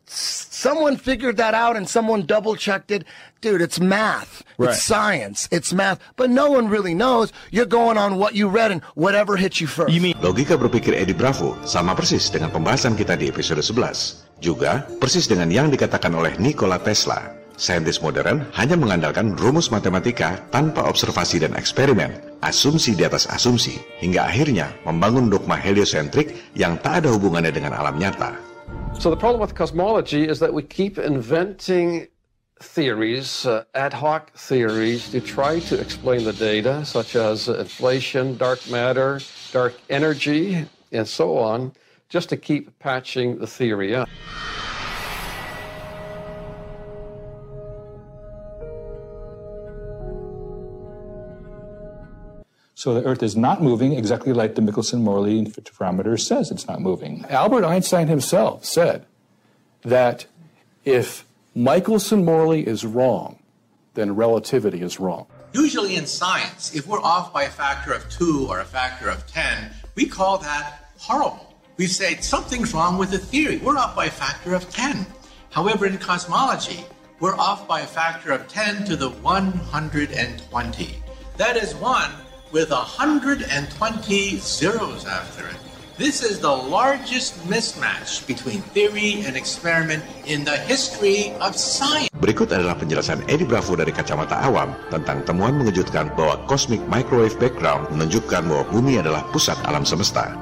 [0.07, 3.05] someone figured that out and someone double checked it.
[3.41, 4.41] Dude, it's math.
[4.57, 4.73] Right.
[4.73, 5.47] It's science.
[5.51, 5.99] It's math.
[6.15, 7.29] But no one really knows.
[7.51, 9.93] You're going on what you read and whatever hits you first.
[9.93, 14.41] You mean Logika berpikir Eddie Bravo sama persis dengan pembahasan kita di episode 11.
[14.41, 17.45] Juga persis dengan yang dikatakan oleh Nikola Tesla.
[17.55, 22.11] Saintis modern hanya mengandalkan rumus matematika tanpa observasi dan eksperimen,
[22.43, 27.95] asumsi di atas asumsi, hingga akhirnya membangun dogma heliosentrik yang tak ada hubungannya dengan alam
[27.95, 28.54] nyata.
[28.99, 32.07] So the problem with cosmology is that we keep inventing
[32.59, 38.67] theories, uh, ad hoc theories, to try to explain the data, such as inflation, dark
[38.69, 39.19] matter,
[39.51, 41.73] dark energy, and so on,
[42.09, 44.09] just to keep patching the theory up.
[52.78, 57.23] So the Earth is not moving exactly like the Michelson-Morley interferometer says it's not moving.
[57.30, 59.05] Albert Einstein himself said
[59.84, 60.26] that
[60.84, 63.39] if Michelson-Morley is wrong,
[63.93, 65.26] then relativity is wrong.
[65.53, 69.26] Usually in science, if we're off by a factor of two or a factor of
[69.26, 71.55] 10, we call that horrible.
[71.78, 73.57] We say something's wrong with the theory.
[73.57, 75.05] We're off by a factor of 10.
[75.49, 76.84] However, in cosmology,
[77.21, 80.95] we're off by a factor of 10 to the 120.
[81.38, 82.11] That is one
[82.51, 83.47] with 120
[84.37, 85.57] zeros after it.
[85.95, 92.11] This is the largest mismatch between theory and experiment in the history of science.
[92.19, 97.87] Berikut adalah penjelasan Eddie Bravo dari kacamata awam tentang temuan mengejutkan bahwa cosmic microwave background
[97.95, 100.35] menunjukkan bahwa bumi adalah pusat alam semesta.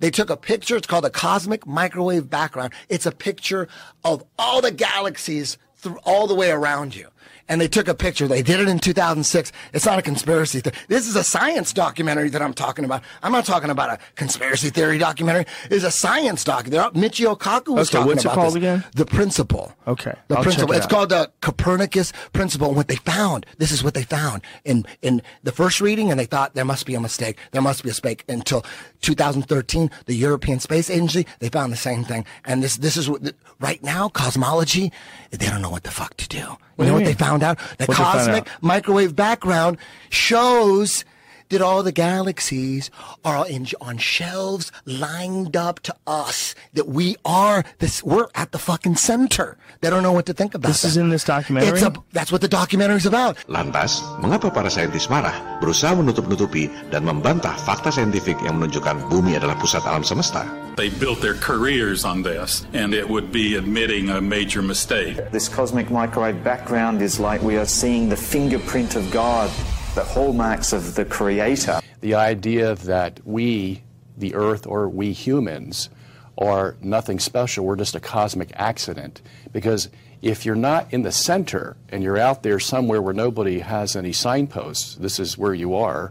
[0.00, 2.72] They took a picture, it's called a cosmic microwave background.
[2.88, 3.68] It's a picture
[4.08, 7.12] of all the galaxies through all the way around you
[7.48, 8.26] and they took a picture.
[8.26, 9.52] They did it in 2006.
[9.72, 10.60] It's not a conspiracy.
[10.62, 13.02] Th- this is a science documentary that I'm talking about.
[13.22, 15.46] I'm not talking about a conspiracy theory documentary.
[15.70, 16.66] It's a science doc.
[16.66, 18.56] Michio Kaku was okay, talking what's about it called this.
[18.56, 18.84] again?
[18.94, 19.72] The Principle.
[19.86, 20.68] Okay, The I'll principle.
[20.68, 22.68] Check it it's called the Copernicus Principle.
[22.68, 26.18] And what they found, this is what they found in in the first reading, and
[26.18, 27.38] they thought there must be a mistake.
[27.52, 28.24] There must be a mistake.
[28.28, 28.64] Until
[29.02, 32.24] 2013, the European Space Agency, they found the same thing.
[32.44, 34.92] And this this is what right now cosmology,
[35.30, 36.38] they don't know what the fuck to do.
[36.38, 37.58] You What know what they found out?
[37.78, 38.62] The find cosmic out?
[38.62, 39.78] microwave background
[40.10, 41.04] shows
[41.48, 42.90] that all the galaxies
[43.24, 46.54] are in, on shelves lined up to us.
[46.72, 48.02] That we are this.
[48.02, 49.56] We're at the fucking center.
[49.80, 50.68] They don't know what to think about.
[50.68, 51.78] This is in this documentary?
[51.78, 53.36] It's a, that's what the documentary is about.
[53.48, 59.56] Lantas, mengapa para saintis marah, berusaha menutup-nutupi dan membantah fakta saintifik yang menunjukkan bumi adalah
[59.60, 60.46] pusat alam semesta?
[60.74, 65.20] They built their careers on this, and it would be admitting a major mistake.
[65.30, 69.50] This cosmic microwave background is like we are seeing the fingerprint of God,
[69.94, 71.80] the hallmarks of the Creator.
[72.00, 73.84] The idea that we,
[74.16, 75.88] the Earth, or we humans,
[76.36, 79.22] are nothing special, we're just a cosmic accident.
[79.52, 79.88] Because
[80.20, 84.12] if you're not in the center and you're out there somewhere where nobody has any
[84.12, 86.10] signposts, this is where you are,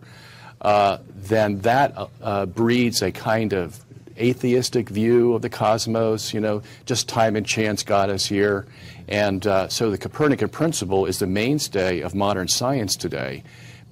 [0.61, 3.84] uh, then that uh, uh, breeds a kind of
[4.17, 8.65] atheistic view of the cosmos, you know, just time and chance got us here.
[9.09, 13.43] And uh, so the Copernican principle is the mainstay of modern science today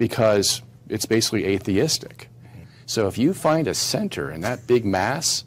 [0.02, 2.26] because it's basically atheistic.
[2.90, 5.46] So if you find a center in that big mass,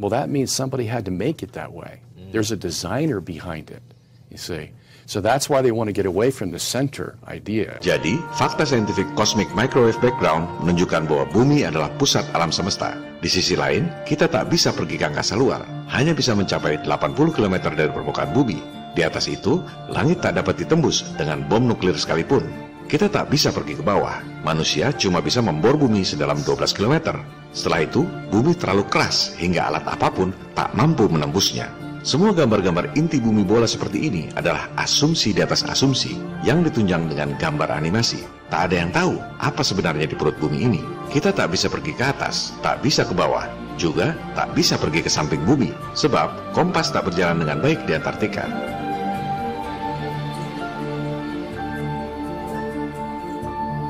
[0.00, 2.00] well, that means somebody had to make it that way.
[2.32, 3.84] There's a designer behind it,
[4.32, 4.72] you see.
[5.04, 7.76] So that's why they want to get away from the center idea.
[7.84, 12.96] Jadi, fakta saintifik cosmic microwave background menunjukkan bahwa bumi adalah pusat alam semesta.
[13.20, 15.60] Di sisi lain, kita tak bisa pergi ke angkasa luar,
[15.92, 18.64] hanya bisa mencapai 80 km dari permukaan bumi.
[18.96, 19.60] Di atas itu,
[19.92, 22.63] langit tak dapat ditembus dengan bom nuklir sekalipun.
[22.84, 24.20] Kita tak bisa pergi ke bawah.
[24.44, 27.16] Manusia cuma bisa membor bumi sedalam 12 km.
[27.56, 31.72] Setelah itu, bumi terlalu keras hingga alat apa pun tak mampu menembusnya.
[32.04, 37.32] Semua gambar-gambar inti bumi bola seperti ini adalah asumsi di atas asumsi yang ditunjang dengan
[37.40, 38.20] gambar animasi.
[38.52, 40.82] Tak ada yang tahu apa sebenarnya di perut bumi ini.
[41.08, 43.48] Kita tak bisa pergi ke atas, tak bisa ke bawah,
[43.80, 48.44] juga tak bisa pergi ke samping bumi, sebab kompas tak berjalan dengan baik di Antartika.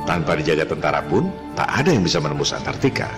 [0.05, 3.09] Tanpa dijaga tentara pun, tak ada yang bisa menembus Antartika.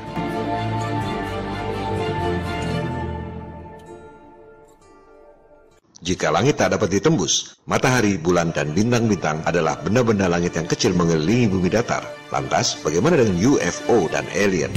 [6.07, 11.51] Jika langit tak dapat ditembus, matahari, bulan, dan bintang-bintang adalah benda-benda langit yang kecil mengelilingi
[11.51, 12.07] bumi datar.
[12.30, 14.70] Lantas, bagaimana dengan UFO dan alien?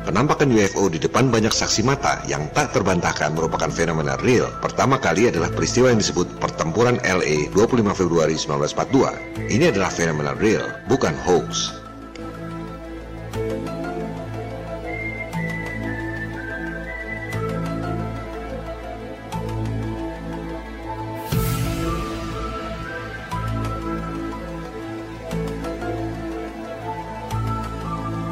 [0.00, 4.48] Penampakan UFO di depan banyak saksi mata yang tak terbantahkan merupakan fenomena real.
[4.64, 9.52] Pertama kali adalah peristiwa yang disebut Pertempuran LA 25 Februari 1942.
[9.52, 11.76] Ini adalah fenomena real, bukan hoax.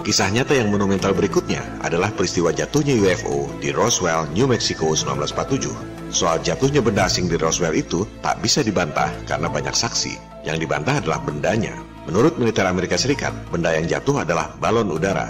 [0.08, 5.68] Kisah nyata yang monumental berikutnya adalah peristiwa jatuhnya UFO di Roswell, New Mexico 1947.
[6.08, 10.16] Soal jatuhnya benda asing di Roswell itu tak bisa dibantah karena banyak saksi.
[10.48, 11.76] Yang dibantah adalah bendanya.
[12.08, 15.28] Menurut militer Amerika Serikat, benda yang jatuh adalah balon udara.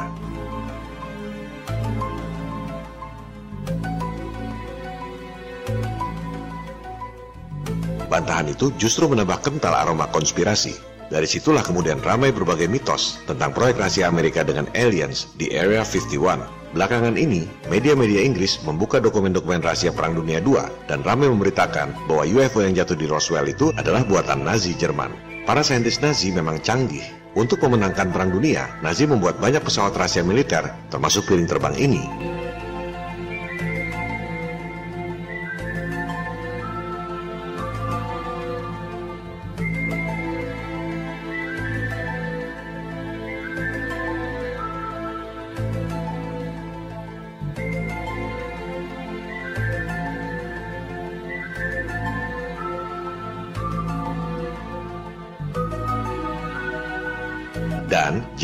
[8.07, 10.98] Bantahan itu justru menambah kental aroma konspirasi.
[11.09, 16.59] Dari situlah kemudian ramai berbagai mitos tentang proyek rahasia Amerika dengan aliens di Area 51.
[16.77, 22.61] Belakangan ini, media-media Inggris membuka dokumen-dokumen rahasia Perang Dunia II dan ramai memberitakan bahwa UFO
[22.61, 25.09] yang jatuh di Roswell itu adalah buatan Nazi Jerman.
[25.49, 27.05] Para saintis Nazi memang canggih.
[27.33, 32.05] Untuk memenangkan Perang Dunia, Nazi membuat banyak pesawat rahasia militer, termasuk piring terbang ini.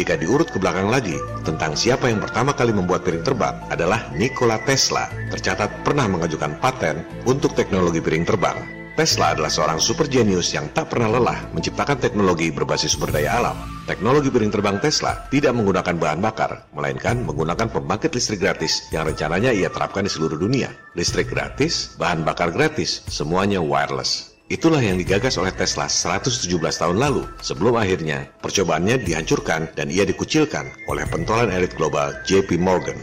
[0.05, 1.17] Jika diurut ke belakang lagi,
[1.49, 7.01] tentang siapa yang pertama kali membuat piring terbang adalah Nikola Tesla, tercatat pernah mengajukan paten
[7.25, 8.85] untuk teknologi piring terbang.
[9.01, 13.57] Tesla adalah seorang super genius yang tak pernah lelah menciptakan teknologi berbasis sumber daya alam.
[13.89, 19.57] Teknologi piring terbang Tesla tidak menggunakan bahan bakar, melainkan menggunakan pembangkit listrik gratis yang rencananya
[19.57, 20.69] ia terapkan di seluruh dunia.
[20.93, 24.34] Listrik gratis, bahan bakar gratis, semuanya wireless.
[24.53, 30.69] Itulah yang digagas oleh Tesla 117 tahun lalu, sebelum akhirnya percobaannya dihancurkan dan ia dikucilkan
[30.85, 33.01] oleh pentolan elit global JP Morgan.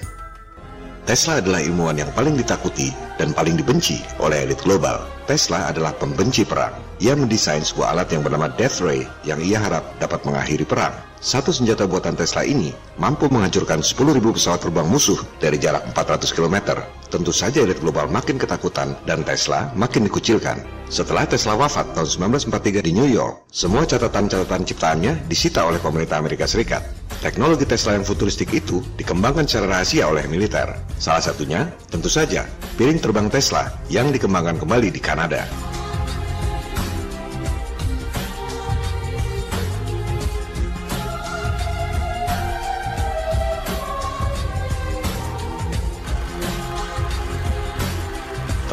[1.10, 5.02] Tesla adalah ilmuwan yang paling ditakuti dan paling dibenci oleh elit global.
[5.26, 6.78] Tesla adalah pembenci perang.
[7.02, 10.94] Ia mendesain sebuah alat yang bernama Death Ray yang ia harap dapat mengakhiri perang.
[11.22, 16.82] Satu senjata buatan Tesla ini mampu menghancurkan 10.000 pesawat terbang musuh dari jarak 400 km.
[17.14, 20.66] Tentu saja elit global makin ketakutan dan Tesla makin dikucilkan.
[20.90, 26.50] Setelah Tesla wafat tahun 1943 di New York, semua catatan-catatan ciptaannya disita oleh pemerintah Amerika
[26.50, 26.82] Serikat.
[27.22, 30.74] Teknologi Tesla yang futuristik itu dikembangkan secara rahasia oleh militer.
[30.98, 32.50] Salah satunya, tentu saja,
[32.82, 35.46] piring terbang Tesla yang dikembangkan kembali di Kanada.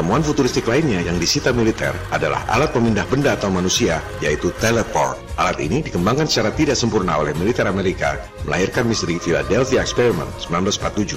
[0.09, 5.21] Temuan futuristik lainnya yang disita militer adalah alat pemindah benda atau manusia, yaitu teleport.
[5.37, 11.13] Alat ini dikembangkan secara tidak sempurna oleh militer Amerika, melahirkan misteri Philadelphia Experiment 1947.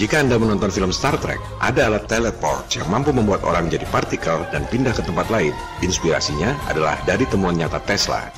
[0.00, 4.48] Jika Anda menonton film Star Trek, ada alat teleport yang mampu membuat orang menjadi partikel
[4.48, 5.52] dan pindah ke tempat lain.
[5.84, 8.32] Inspirasinya adalah dari temuan nyata Tesla.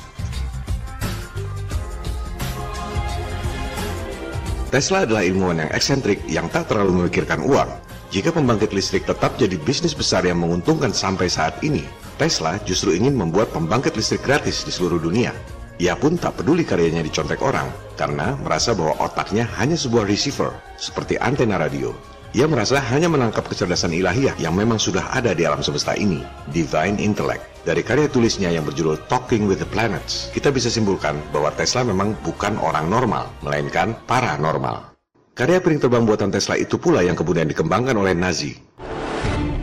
[4.75, 7.84] Tesla adalah ilmuwan yang eksentrik yang tak terlalu memikirkan uang.
[8.13, 11.81] Jika pembangkit listrik tetap jadi bisnis besar yang menguntungkan sampai saat ini,
[12.21, 15.33] Tesla justru ingin membuat pembangkit listrik gratis di seluruh dunia.
[15.75, 17.67] Ia pun tak peduli karyanya dicontek orang,
[17.99, 21.91] karena merasa bahwa otaknya hanya sebuah receiver, seperti antena radio.
[22.31, 26.99] Ia merasa hanya menangkap kecerdasan ilahiyah yang memang sudah ada di alam semesta ini, Divine
[26.99, 27.43] Intellect.
[27.67, 32.15] Dari karya tulisnya yang berjudul Talking with the Planets, kita bisa simpulkan bahwa Tesla memang
[32.23, 34.94] bukan orang normal, melainkan paranormal.
[35.35, 38.55] Karya piring terbang buatan Tesla itu pula yang kemudian dikembangkan oleh Nazi.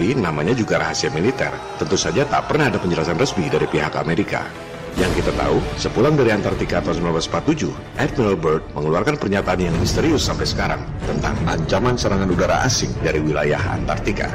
[0.00, 1.52] Tapi namanya juga rahasia militer.
[1.76, 4.48] Tentu saja tak pernah ada penjelasan resmi dari pihak Amerika.
[4.96, 7.68] Yang kita tahu, sepulang dari Antartika tahun 1947,
[8.00, 13.60] Admiral Byrd mengeluarkan pernyataan yang misterius sampai sekarang tentang ancaman serangan udara asing dari wilayah
[13.76, 14.32] Antartika.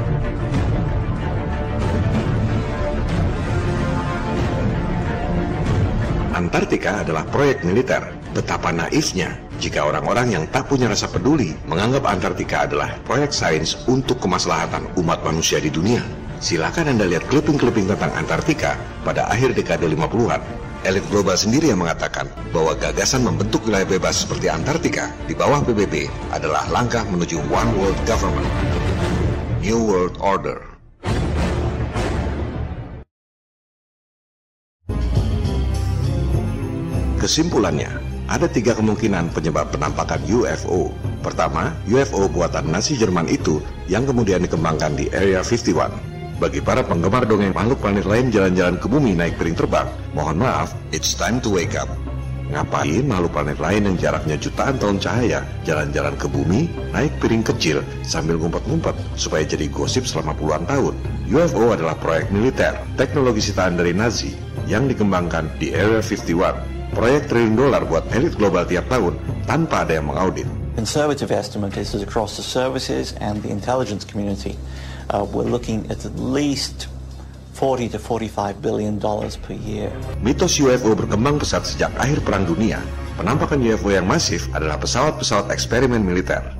[6.30, 8.06] Antartika adalah proyek militer.
[8.30, 14.20] Betapa naifnya jika orang-orang yang tak punya rasa peduli menganggap Antartika adalah proyek sains untuk
[14.20, 16.04] kemaslahatan umat manusia di dunia.
[16.36, 20.44] Silakan Anda lihat clipping-clipping tentang Antartika pada akhir dekade 50-an.
[20.84, 26.06] Elit global sendiri yang mengatakan bahwa gagasan membentuk wilayah bebas seperti Antartika di bawah PBB
[26.30, 28.52] adalah langkah menuju One World Government.
[29.64, 30.62] New World Order.
[37.16, 37.90] Kesimpulannya,
[38.26, 40.90] ada tiga kemungkinan penyebab penampakan UFO.
[41.22, 45.90] Pertama, UFO buatan Nazi Jerman itu yang kemudian dikembangkan di Area 51.
[46.36, 50.76] Bagi para penggemar dongeng makhluk planet lain jalan-jalan ke bumi naik piring terbang, mohon maaf,
[50.92, 51.88] it's time to wake up.
[52.52, 57.80] Ngapain makhluk planet lain yang jaraknya jutaan tahun cahaya jalan-jalan ke bumi, naik piring kecil
[58.04, 60.94] sambil ngumpet-ngumpet supaya jadi gosip selama puluhan tahun?
[61.26, 64.36] UFO adalah proyek militer, teknologi sitaan dari Nazi
[64.68, 70.00] yang dikembangkan di Area 51 proyek triliun dolar buat elit global tiap tahun tanpa ada
[70.00, 70.48] yang mengaudit.
[70.80, 74.56] Conservative estimate is across the services and the intelligence community,
[75.12, 76.88] uh, we're looking at at least
[77.52, 79.92] 40 to 45 billion dollars per year.
[80.24, 82.80] Mitos UFO berkembang pesat sejak akhir Perang Dunia.
[83.16, 86.55] Penampakan UFO yang masif adalah pesawat-pesawat eksperimen militer.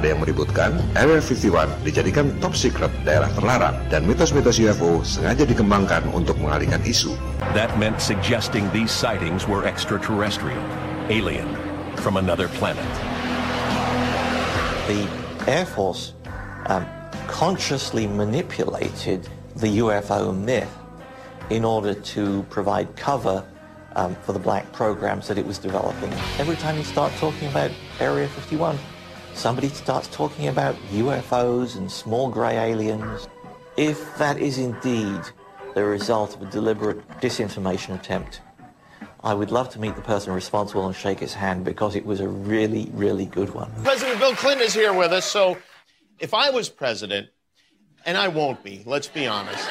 [0.00, 6.08] Ada yang meributkan, Area 51 dijadikan top secret daerah terlarang dan mitos-mitos UFO sengaja dikembangkan
[6.16, 7.12] untuk mengalihkan isu.
[7.52, 10.64] That meant suggesting these sightings were extraterrestrial,
[11.12, 11.44] alien,
[12.00, 12.88] from another planet.
[14.88, 15.04] The
[15.44, 16.16] Air Force
[16.72, 16.88] um,
[17.28, 19.28] consciously manipulated
[19.60, 20.72] the UFO myth
[21.52, 23.44] in order to provide cover
[24.00, 26.08] um, for the black programs that it was developing.
[26.40, 27.68] Every time you start talking about
[28.00, 28.80] Area 51,
[29.40, 33.26] somebody starts talking about UFOs and small grey aliens.
[33.78, 35.18] If that is indeed
[35.74, 38.42] the result of a deliberate disinformation attempt,
[39.24, 42.20] I would love to meet the person responsible and shake his hand because it was
[42.20, 43.72] a really, really good one.
[43.82, 45.56] President Bill Clinton is here with us, so
[46.18, 47.30] if I was president,
[48.04, 49.66] and I won't be, let's be honest,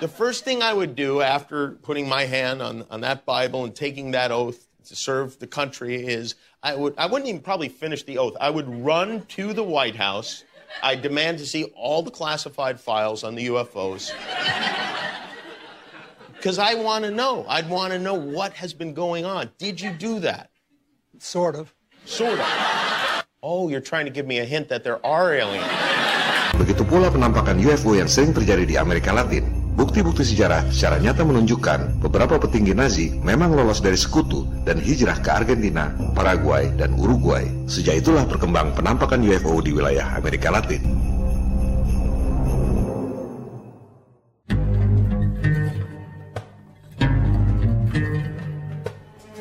[0.00, 3.74] the first thing I would do after putting my hand on, on that Bible and
[3.74, 8.02] taking that oath to serve the country is I would I wouldn't even probably finish
[8.04, 8.36] the oath.
[8.40, 10.44] I would run to the White House.
[10.82, 14.12] I demand to see all the classified files on the UFOs.
[16.36, 17.46] Because I want to know.
[17.48, 19.50] I'd want to know what has been going on.
[19.58, 20.50] Did you do that?
[21.18, 21.72] Sort of.
[22.04, 23.24] Sort of.
[23.42, 25.64] Oh, you're trying to give me a hint that there are aliens.
[26.54, 29.63] Begitu pula penampakan UFO yang sering terjadi di Amerika Latin.
[29.74, 35.34] Bukti-bukti sejarah secara nyata menunjukkan beberapa petinggi Nazi memang lolos dari sekutu dan hijrah ke
[35.34, 37.42] Argentina, Paraguay, dan Uruguay.
[37.66, 40.78] Sejak itulah berkembang penampakan UFO di wilayah Amerika Latin.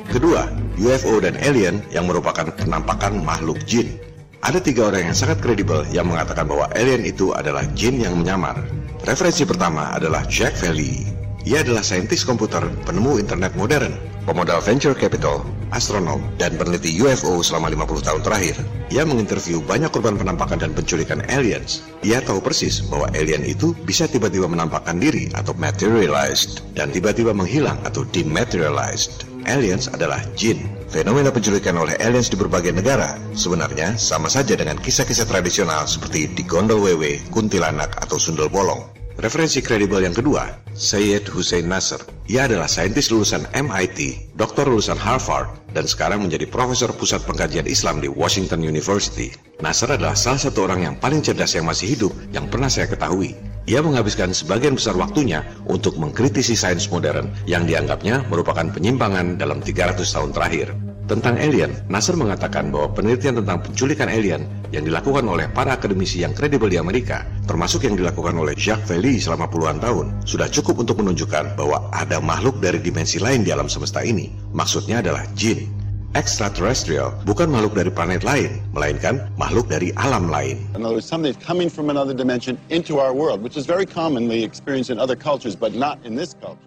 [0.09, 0.49] Kedua,
[0.81, 4.01] UFO dan alien yang merupakan penampakan makhluk jin.
[4.41, 8.82] Ada tiga orang yang sangat kredibel yang mengatakan bahwa alien itu adalah jin yang menyamar.
[9.03, 11.03] Referensi pertama adalah Jack Valley.
[11.43, 13.91] Ia adalah saintis komputer, penemu internet modern,
[14.23, 15.43] pemodal venture capital,
[15.75, 18.55] astronom, dan peneliti UFO selama 50 tahun terakhir.
[18.95, 21.83] Ia menginterview banyak korban penampakan dan penculikan aliens.
[21.99, 27.83] Ia tahu persis bahwa alien itu bisa tiba-tiba menampakkan diri atau materialized, dan tiba-tiba menghilang
[27.83, 29.27] atau dematerialized.
[29.51, 30.63] Aliens adalah jin.
[30.93, 36.45] Fenomena penculikan oleh aliens di berbagai negara sebenarnya sama saja dengan kisah-kisah tradisional seperti di
[36.45, 38.93] Gondol Wewe, Kuntilanak, atau Sundel Bolong.
[39.17, 41.97] Referensi kredibel yang kedua, Syed Hussein Nasr.
[42.29, 47.97] Ia adalah saintis lulusan MIT, doktor lulusan Harvard, dan sekarang menjadi profesor pusat pengkajian Islam
[47.97, 49.33] di Washington University.
[49.65, 53.33] Nasr adalah salah satu orang yang paling cerdas yang masih hidup yang pernah saya ketahui.
[53.64, 55.39] Ia menghabiskan sebagian besar waktunya
[55.72, 60.76] untuk mengkritisi sains modern yang dianggapnya merupakan penyimpangan dalam 300 tahun terakhir.
[61.03, 66.32] Tentang alien, Nasser mengatakan bahwa penelitian tentang penculikan alien yang dilakukan oleh para akademisi yang
[66.32, 71.03] kredibel di Amerika, termasuk yang dilakukan oleh Jacques Vallée selama puluhan tahun, sudah cukup untuk
[71.03, 74.32] menunjukkan bahwa ada makhluk dari dimensi lain di alam semesta ini.
[74.55, 75.82] Maksudnya adalah jin.
[76.14, 80.61] Extraterrestrial bukan makhluk dari planet lain, melainkan makhluk dari alam lain.
[80.78, 84.45] In other words, something coming from another dimension into our world, which is very commonly
[84.45, 86.61] experienced in other cultures, but not in this culture.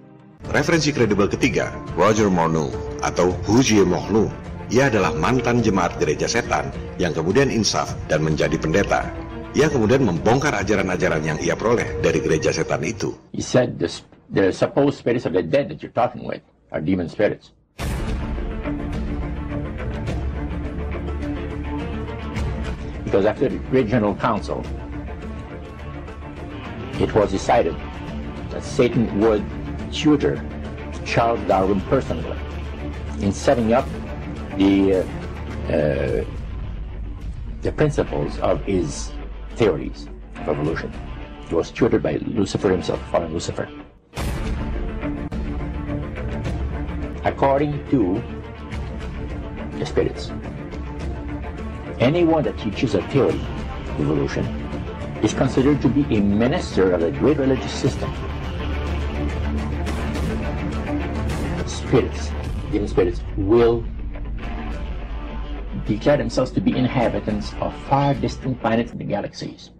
[0.51, 2.75] Referensi kredibel ketiga, Roger Morneau
[3.07, 4.27] atau Hujie Morneau.
[4.75, 9.07] Ia adalah mantan jemaat gereja setan yang kemudian insaf dan menjadi pendeta.
[9.55, 13.15] Ia kemudian membongkar ajaran-ajaran yang ia peroleh dari gereja setan itu.
[13.31, 13.87] He said the,
[14.35, 16.43] the supposed spirits of the dead that you're talking with
[16.75, 17.56] are demon spirits.
[23.07, 24.67] Because after the General Council,
[26.99, 27.77] it was decided
[28.51, 29.45] that Satan would
[29.93, 30.45] tutor
[31.05, 32.37] Charles Darwin personally
[33.21, 33.87] in setting up
[34.59, 35.07] the
[35.69, 36.25] uh, uh,
[37.63, 39.13] the principles of his
[39.55, 40.93] theories of evolution.
[41.49, 43.69] He was tutored by Lucifer himself, fallen Lucifer.
[47.25, 48.21] According to
[49.79, 50.33] the spirits,
[52.01, 53.41] anyone that teaches a theory
[53.99, 54.45] evolution
[55.23, 58.13] is considered to be a minister of the great religious system
[61.87, 62.31] spirits,
[62.73, 63.85] demon spirits, will
[65.87, 69.71] declare themselves to be inhabitants of far distant planets in the galaxies.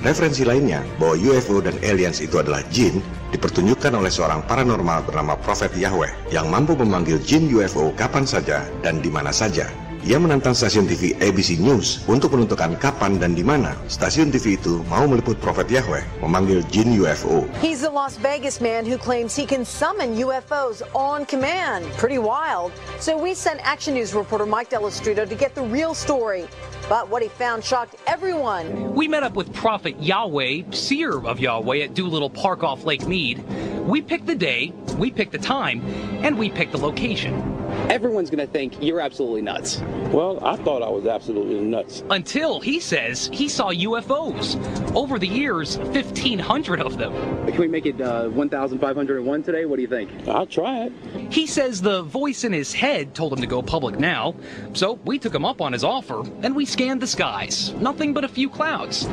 [0.00, 3.04] Referensi lainnya bahwa UFO dan aliens itu adalah jin
[3.36, 9.04] dipertunjukkan oleh seorang paranormal bernama Prophet Yahweh yang mampu memanggil jin UFO kapan saja dan
[9.04, 9.68] di mana saja.
[10.00, 14.80] Ia menantang stasiun TV ABC News untuk menentukan kapan dan di mana stasiun TV itu
[14.88, 17.44] mau meliput Prophet Yahweh memanggil jin UFO.
[17.60, 21.84] He's a Las Vegas man who claims he can summon UFOs on command.
[22.00, 22.72] Pretty wild.
[22.96, 26.48] So we sent Action News reporter Mike Delastrito to get the real story.
[26.90, 28.96] But what he found shocked everyone.
[28.96, 33.38] We met up with Prophet Yahweh, seer of Yahweh at Doolittle Park off Lake Mead.
[33.86, 35.82] We picked the day, we picked the time,
[36.24, 37.59] and we picked the location.
[37.90, 39.80] Everyone's going to think you're absolutely nuts.
[40.12, 42.04] Well, I thought I was absolutely nuts.
[42.08, 44.94] Until he says he saw UFOs.
[44.94, 47.12] Over the years, 1,500 of them.
[47.48, 49.64] Can we make it uh, 1,501 today?
[49.64, 50.28] What do you think?
[50.28, 50.92] I'll try it.
[51.32, 54.36] He says the voice in his head told him to go public now.
[54.72, 57.72] So we took him up on his offer and we scanned the skies.
[57.74, 59.08] Nothing but a few clouds.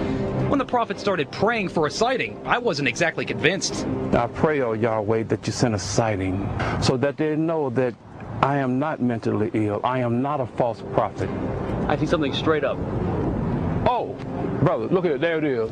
[0.50, 3.88] When the prophet started praying for a sighting, I wasn't exactly convinced.
[4.14, 6.48] I pray, oh Yahweh, that you send a sighting
[6.80, 7.96] so that they know that
[8.42, 9.82] I am not mentally ill.
[9.84, 11.30] I am not a false prophet.
[11.88, 12.78] I see something straight up.
[13.90, 14.16] Oh,
[14.62, 15.22] brother, look at it.
[15.22, 15.72] There it is.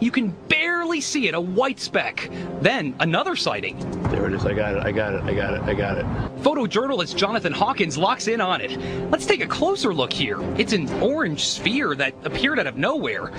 [0.00, 2.28] You can barely see it, a white speck.
[2.60, 3.78] Then another sighting.
[4.10, 4.44] There it is.
[4.44, 4.82] I got it.
[4.84, 5.22] I got it.
[5.22, 5.62] I got it.
[5.62, 6.06] I got it.
[6.42, 8.78] Photojournalist Jonathan Hawkins locks in on it.
[9.10, 10.40] Let's take a closer look here.
[10.58, 13.30] It's an orange sphere that appeared out of nowhere.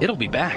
[0.00, 0.56] It'll be back.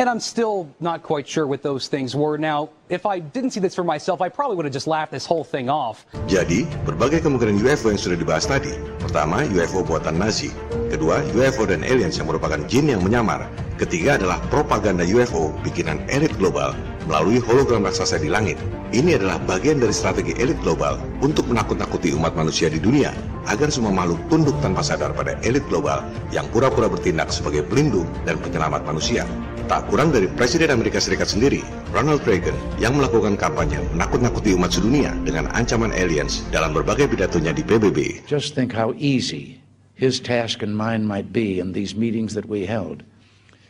[0.00, 2.40] And I'm still not quite sure what those things were.
[2.40, 5.28] Now, if I didn't see this for myself, I probably would have just laughed this
[5.28, 6.08] whole thing off.
[6.24, 8.72] Jadi, berbagai kemungkinan UFO yang sudah dibahas tadi.
[8.96, 10.56] Pertama, UFO buatan Nazi.
[10.88, 13.44] Kedua, UFO dan aliens yang merupakan jin yang menyamar.
[13.76, 16.72] Ketiga adalah propaganda UFO bikinan elit global
[17.04, 18.56] melalui hologram raksasa di langit.
[18.96, 23.12] Ini adalah bagian dari strategi elit global untuk menakut-nakuti umat manusia di dunia
[23.48, 28.40] agar semua makhluk tunduk tanpa sadar pada elit global yang pura-pura bertindak sebagai pelindung dan
[28.40, 29.24] penyelamat manusia.
[29.70, 31.62] Tak kurang dari Presiden Amerika Serikat sendiri,
[31.94, 37.62] Ronald Reagan, yang melakukan kampanye menakut-nakuti umat sedunia dengan ancaman aliens dalam berbagai pidatonya di
[37.62, 38.26] PBB.
[38.26, 39.62] Just think how easy
[39.94, 43.06] his task and mine might be in these meetings that we held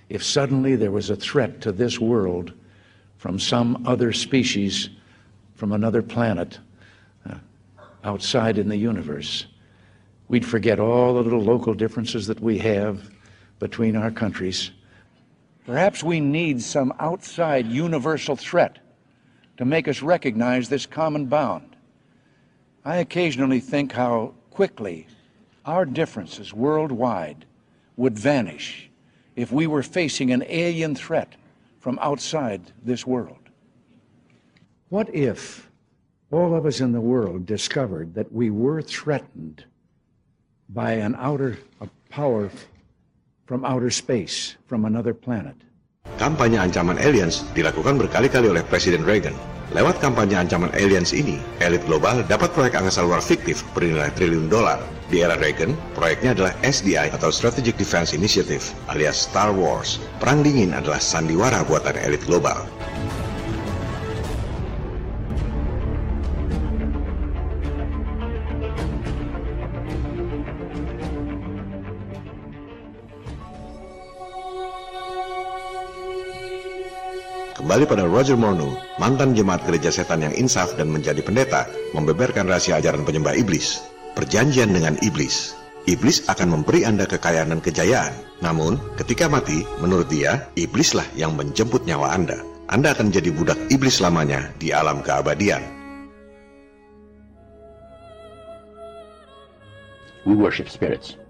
[0.09, 2.57] if suddenly there was a threat to this world
[3.21, 4.89] from some other species
[5.53, 6.57] from another planet
[7.29, 7.37] uh,
[8.09, 9.45] outside in the universe.
[10.33, 13.13] We'd forget all the little local differences that we have
[13.61, 14.73] between our countries.
[15.71, 18.81] Perhaps we need some outside universal threat
[19.57, 21.77] to make us recognize this common bound.
[22.85, 25.07] I occasionally think how quickly
[25.65, 27.45] our differences worldwide
[27.97, 28.91] would vanish
[29.37, 31.37] if we were facing an alien threat
[31.79, 33.39] from outside this world.
[34.89, 35.71] What if
[36.33, 39.67] all of us in the world discovered that we were threatened
[40.69, 42.51] by an outer a power
[43.51, 45.59] from outer space, from another planet?
[46.23, 49.35] Kampanye ancaman aliens dilakukan berkali-kali oleh Presiden Reagan.
[49.75, 54.79] Lewat kampanye ancaman aliens ini, elit global dapat proyek angkasa luar fiktif bernilai triliun dolar.
[55.11, 59.99] Di era Reagan, proyeknya adalah SDI atau Strategic Defense Initiative alias Star Wars.
[60.23, 62.71] Perang dingin adalah sandiwara buatan elit global.
[77.61, 82.81] Kembali pada Roger Morneau, mantan jemaat gereja setan yang insaf dan menjadi pendeta, membeberkan rahasia
[82.81, 83.85] ajaran penyembah iblis.
[84.17, 85.53] Perjanjian dengan iblis.
[85.85, 88.17] Iblis akan memberi Anda kekayaan dan kejayaan.
[88.41, 92.41] Namun, ketika mati, menurut dia, iblislah yang menjemput nyawa Anda.
[92.73, 95.61] Anda akan jadi budak iblis lamanya di alam keabadian.
[100.25, 101.21] We worship spirits.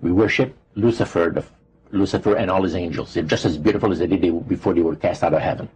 [0.00, 1.44] We worship Lucifer, the
[1.92, 3.14] Lucifer and all his angels.
[3.14, 5.68] They're just as beautiful as they did before they were cast out of heaven.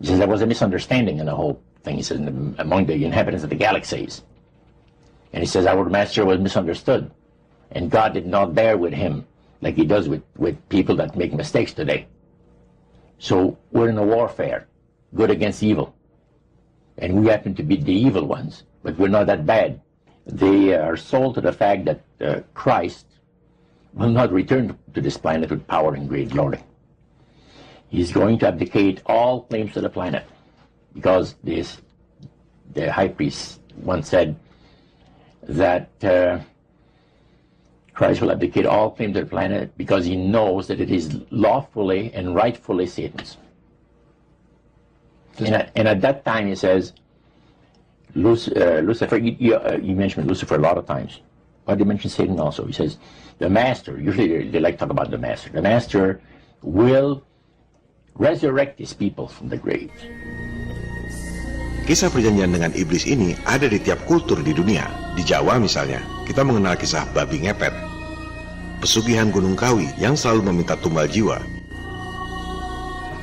[0.00, 1.96] He says there was a misunderstanding in the whole thing.
[1.96, 2.20] He says
[2.58, 4.22] among the inhabitants of the galaxies.
[5.32, 7.10] And he says our master was misunderstood.
[7.70, 9.26] And God did not bear with him
[9.60, 12.06] like he does with, with people that make mistakes today.
[13.18, 14.66] So we're in a warfare,
[15.14, 15.94] good against evil.
[16.98, 19.80] And we happen to be the evil ones, but we're not that bad.
[20.26, 23.06] They are sold to the fact that uh, Christ
[23.94, 26.60] will not return to this planet with power and great glory.
[27.88, 30.26] He's going to abdicate all claims to the planet
[30.94, 31.78] because this,
[32.72, 34.36] the high priest once said
[35.42, 36.38] that uh,
[37.92, 42.12] Christ will abdicate all claims to the planet because he knows that it is lawfully
[42.14, 43.36] and rightfully Satan's.
[45.38, 46.92] And at, and at that time, he says,
[48.14, 51.20] Luc- uh, Lucifer, you, you, uh, you mentioned Lucifer a lot of times,
[51.64, 52.66] but he mentioned Satan also.
[52.66, 52.98] He says,
[53.42, 56.22] the master, usually they, like to talk about the master, the master
[56.62, 57.26] will
[58.14, 59.90] resurrect his people from the grave.
[61.82, 64.86] Kisah perjanjian dengan iblis ini ada di tiap kultur di dunia.
[65.18, 65.98] Di Jawa misalnya,
[66.30, 67.74] kita mengenal kisah babi ngepet.
[68.78, 71.42] Pesugihan Gunung Kawi yang selalu meminta tumbal jiwa.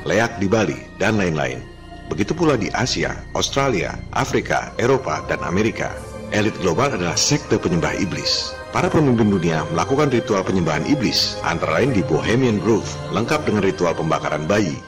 [0.04, 1.64] Leak di Bali, dan lain-lain.
[2.12, 5.96] Begitu pula di Asia, Australia, Afrika, Eropa, dan Amerika.
[6.36, 8.59] Elit global adalah sekte penyembah iblis.
[8.70, 13.98] Para pemimpin dunia melakukan ritual penyembahan iblis, antara lain di Bohemian Grove, lengkap dengan ritual
[13.98, 14.78] pembakaran bayi.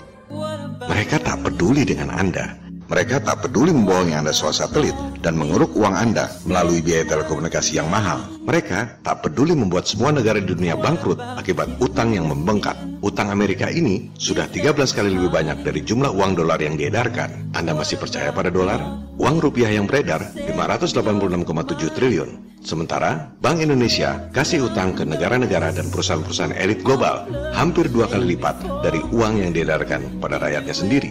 [0.86, 2.54] Mereka tak peduli dengan Anda,
[2.90, 7.86] mereka tak peduli membohongi Anda soal satelit dan menguruk uang Anda melalui biaya telekomunikasi yang
[7.86, 8.26] mahal.
[8.42, 12.74] Mereka tak peduli membuat semua negara di dunia bangkrut akibat utang yang membengkak.
[13.02, 17.54] Utang Amerika ini sudah 13 kali lebih banyak dari jumlah uang dolar yang diedarkan.
[17.54, 18.78] Anda masih percaya pada dolar?
[19.18, 22.52] Uang rupiah yang beredar 586,7 triliun.
[22.62, 28.86] Sementara Bank Indonesia kasih utang ke negara-negara dan perusahaan-perusahaan elit global hampir dua kali lipat
[28.86, 31.10] dari uang yang diedarkan pada rakyatnya sendiri.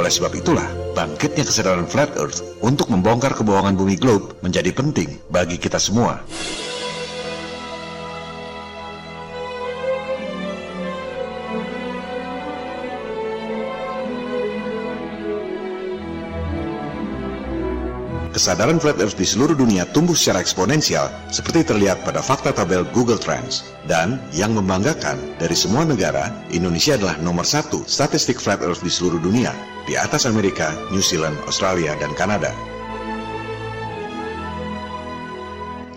[0.00, 0.64] Oleh sebab itulah,
[0.96, 6.24] bangkitnya kesadaran Flat Earth untuk membongkar kebohongan bumi globe menjadi penting bagi kita semua.
[18.40, 23.20] Kesadaran Flat Earth di seluruh dunia tumbuh secara eksponensial seperti terlihat pada fakta tabel Google
[23.20, 23.68] Trends.
[23.84, 29.20] Dan yang membanggakan, dari semua negara, Indonesia adalah nomor satu statistik Flat Earth di seluruh
[29.20, 29.52] dunia,
[29.84, 32.48] di atas Amerika, New Zealand, Australia, dan Kanada.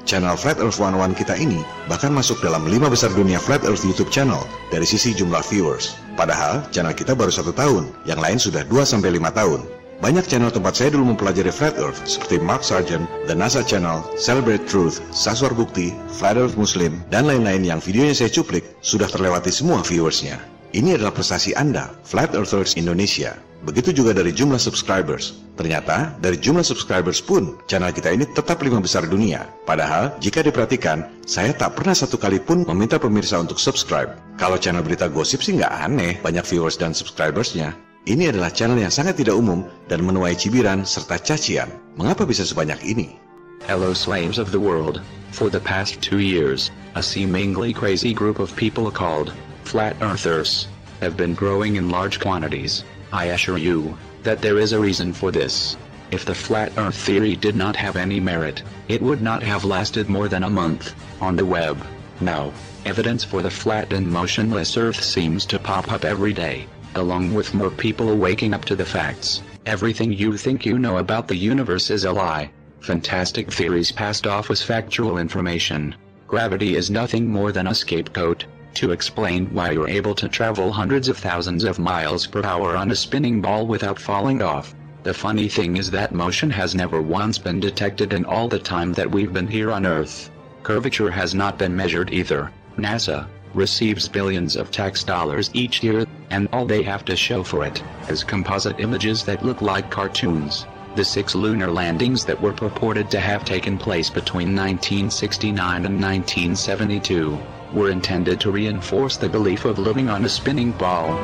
[0.03, 4.11] Channel Flat Earth 101 kita ini bahkan masuk dalam lima besar dunia Flat Earth YouTube
[4.11, 5.95] channel dari sisi jumlah viewers.
[6.19, 8.99] Padahal channel kita baru satu tahun, yang lain sudah 2-5
[9.31, 9.82] tahun.
[10.03, 14.67] Banyak channel tempat saya dulu mempelajari Flat Earth seperti Mark Sargent, The NASA Channel, Celebrate
[14.67, 19.79] Truth, Saswar Bukti, Flat Earth Muslim, dan lain-lain yang videonya saya cuplik sudah terlewati semua
[19.79, 20.43] viewersnya.
[20.75, 23.39] Ini adalah prestasi Anda, Flat Earthers Indonesia.
[23.63, 25.39] Begitu juga dari jumlah subscribers.
[25.55, 29.47] Ternyata, dari jumlah subscribers pun, channel kita ini tetap lima besar dunia.
[29.63, 34.11] Padahal, jika diperhatikan, saya tak pernah satu kali pun meminta pemirsa untuk subscribe.
[34.35, 37.71] Kalau channel berita gosip sih nggak aneh, banyak viewers dan subscribersnya.
[38.03, 41.71] Ini adalah channel yang sangat tidak umum dan menuai cibiran serta cacian.
[41.95, 43.15] Mengapa bisa sebanyak ini?
[43.63, 44.99] Hello slaves of the world.
[45.31, 46.67] For the past two years,
[46.99, 49.31] a seemingly crazy group of people called
[49.63, 50.67] Flat Earthers
[50.99, 52.83] have been growing in large quantities.
[53.15, 53.95] I assure you
[54.27, 55.79] that there is a reason for this.
[56.11, 60.11] If the flat earth theory did not have any merit, it would not have lasted
[60.11, 60.91] more than a month
[61.23, 61.79] on the web.
[62.19, 62.51] Now,
[62.83, 67.53] evidence for the flat and motionless earth seems to pop up every day, along with
[67.53, 69.41] more people waking up to the facts.
[69.65, 72.51] Everything you think you know about the universe is a lie.
[72.81, 75.95] Fantastic theories passed off as factual information.
[76.27, 81.07] Gravity is nothing more than a scapegoat to explain why you're able to travel hundreds
[81.07, 84.73] of thousands of miles per hour on a spinning ball without falling off.
[85.03, 88.93] The funny thing is that motion has never once been detected in all the time
[88.93, 90.31] that we've been here on Earth.
[90.63, 92.51] Curvature has not been measured either.
[92.77, 97.65] NASA receives billions of tax dollars each year, and all they have to show for
[97.65, 100.65] it is composite images that look like cartoons.
[100.95, 107.39] The six lunar landings that were purported to have taken place between 1969 and 1972
[107.73, 111.17] were intended to reinforce the belief of living on a spinning ball.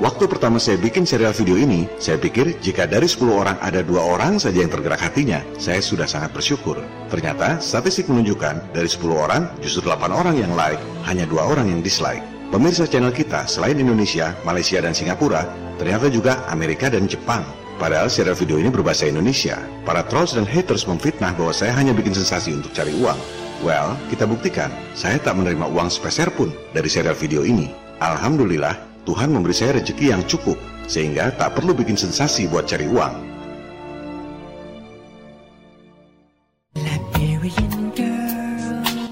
[0.00, 4.00] Waktu pertama saya bikin serial video ini, saya pikir jika dari 10 orang ada dua
[4.00, 6.80] orang saja yang tergerak hatinya, saya sudah sangat bersyukur.
[7.12, 11.84] Ternyata, statistik menunjukkan dari 10 orang, justru 8 orang yang like, hanya dua orang yang
[11.84, 12.24] dislike.
[12.48, 15.44] Pemirsa channel kita, selain Indonesia, Malaysia, dan Singapura,
[15.76, 17.44] ternyata juga Amerika dan Jepang.
[17.76, 19.60] Padahal serial video ini berbahasa Indonesia.
[19.84, 23.20] Para trolls dan haters memfitnah bahwa saya hanya bikin sensasi untuk cari uang.
[23.60, 27.68] Well, kita buktikan, saya tak menerima uang sepeser pun dari serial video ini.
[28.00, 33.30] Alhamdulillah, Tuhan memberi saya rezeki yang cukup, sehingga tak perlu bikin sensasi buat cari uang.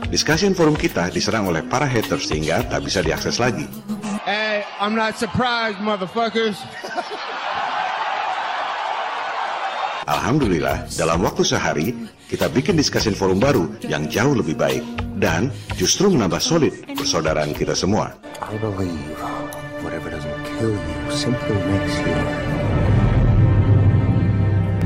[0.09, 3.69] Discussion forum kita diserang oleh para haters sehingga tak bisa diakses lagi.
[4.27, 6.59] Hey, I'm not surprised, motherfuckers.
[10.09, 11.93] Alhamdulillah, dalam waktu sehari,
[12.33, 14.81] kita bikin discussion forum baru yang jauh lebih baik.
[15.21, 18.17] Dan justru menambah solid persaudaraan kita semua.
[18.41, 19.38] I believe
[19.83, 22.19] whatever doesn't kill you simply makes you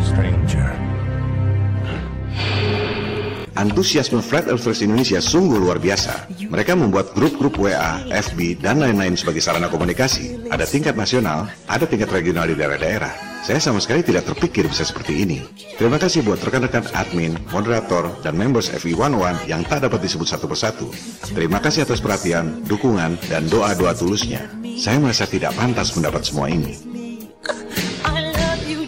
[0.04, 0.68] stranger.
[3.52, 6.26] Antusiasme Flat Earthers Indonesia sungguh luar biasa.
[6.50, 10.50] Mereka membuat grup-grup WA, FB, dan lain-lain sebagai sarana komunikasi.
[10.50, 13.31] Ada tingkat nasional, ada tingkat regional di daerah-daerah.
[13.42, 15.42] Saya sama sekali tidak terpikir bisa seperti ini.
[15.74, 20.46] Terima kasih buat rekan-rekan admin, moderator, dan members FI 101 yang tak dapat disebut satu
[20.46, 20.86] persatu.
[21.34, 24.46] Terima kasih atas perhatian, dukungan, dan doa-doa tulusnya.
[24.78, 26.78] Saya merasa tidak pantas mendapat semua ini.
[28.06, 28.86] I love you,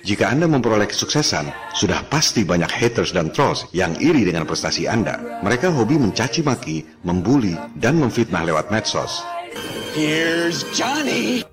[0.00, 5.40] Jika Anda memperoleh kesuksesan, sudah pasti banyak haters dan trolls yang iri dengan prestasi Anda.
[5.44, 9.20] Mereka hobi mencaci maki, membuli, dan memfitnah lewat medsos.
[9.92, 11.44] Here's Johnny.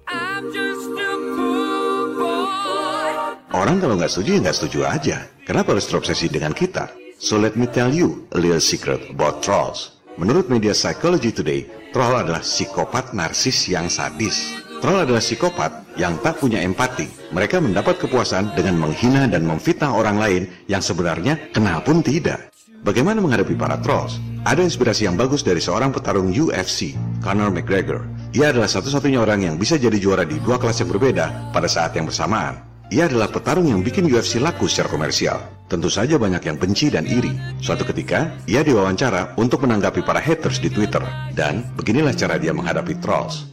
[3.57, 5.17] Orang kalau nggak setuju ya nggak setuju aja.
[5.43, 6.93] Kenapa harus terobsesi dengan kita?
[7.17, 9.97] So let me tell you a little secret about trolls.
[10.21, 14.66] Menurut media Psychology Today, troll adalah psikopat narsis yang sadis.
[14.77, 17.09] Troll adalah psikopat yang tak punya empati.
[17.33, 22.53] Mereka mendapat kepuasan dengan menghina dan memfitnah orang lain yang sebenarnya kenal pun tidak.
[22.85, 24.21] Bagaimana menghadapi para trolls?
[24.45, 26.93] Ada inspirasi yang bagus dari seorang petarung UFC,
[27.25, 28.05] Conor McGregor.
[28.37, 31.97] Ia adalah satu-satunya orang yang bisa jadi juara di dua kelas yang berbeda pada saat
[31.97, 32.61] yang bersamaan.
[32.87, 35.41] Ia adalah petarung yang bikin UFC laku secara komersial.
[35.67, 37.35] Tentu saja banyak yang benci dan iri.
[37.59, 41.03] Suatu ketika, ia diwawancara untuk menanggapi para haters di Twitter.
[41.35, 43.43] Dan beginilah cara dia menghadapi trolls.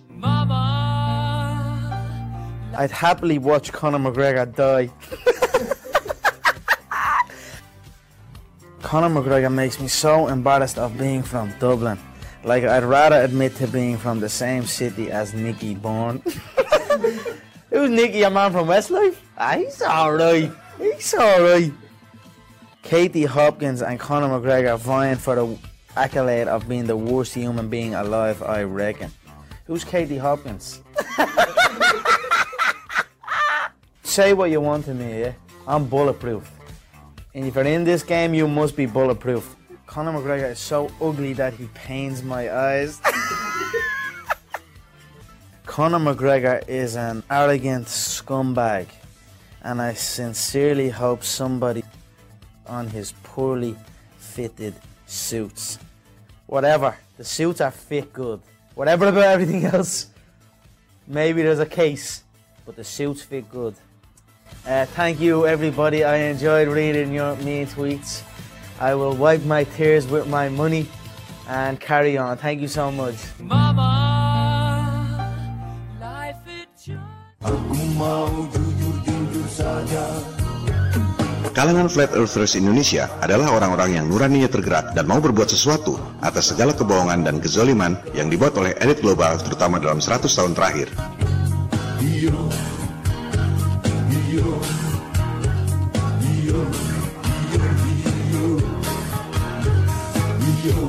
[2.77, 4.91] I'd happily watch Conor McGregor die.
[8.83, 11.99] Conor McGregor makes me so embarrassed of being from Dublin.
[12.45, 16.23] Like, I'd rather admit to being from the same city as Nicky Bourne.
[17.71, 19.17] Who's Nicky, a man from Westlife?
[19.39, 20.53] Ah, he's alright.
[20.79, 21.73] He's alright.
[22.83, 25.59] Katie Hopkins and Conor McGregor vying for the
[25.97, 29.11] accolade of being the worst human being alive, I reckon.
[29.67, 30.83] Who's Katie Hopkins?
[34.15, 35.33] Say what you want to me, yeah?
[35.67, 36.49] I'm bulletproof.
[37.35, 39.57] And if you're in this game, you must be bulletproof.
[39.89, 43.01] Conor McGregor is so ugly that he pains my eyes.
[45.67, 48.87] Conor McGregor is an arrogant scumbag,
[49.65, 51.83] and I sincerely hope somebody
[52.69, 53.75] on his poorly
[54.17, 55.81] fitted suits.
[56.47, 58.41] Whatever, the suits are fit good.
[58.77, 60.11] Whatever about everything else,
[61.05, 62.23] maybe there's a case,
[62.65, 63.75] but the suits fit good.
[64.65, 66.05] Uh, thank you, everybody.
[66.05, 68.25] I enjoyed reading your mean tweets.
[68.81, 70.89] I will wipe my tears with my money
[71.49, 72.37] and carry on.
[72.39, 73.17] Thank you so much.
[81.55, 86.75] Kalangan Flat Earthers Indonesia adalah orang-orang yang nuraninya tergerak dan mau berbuat sesuatu atas segala
[86.75, 90.91] kebohongan dan kezoliman yang dibuat oleh elit global terutama dalam 100 tahun terakhir.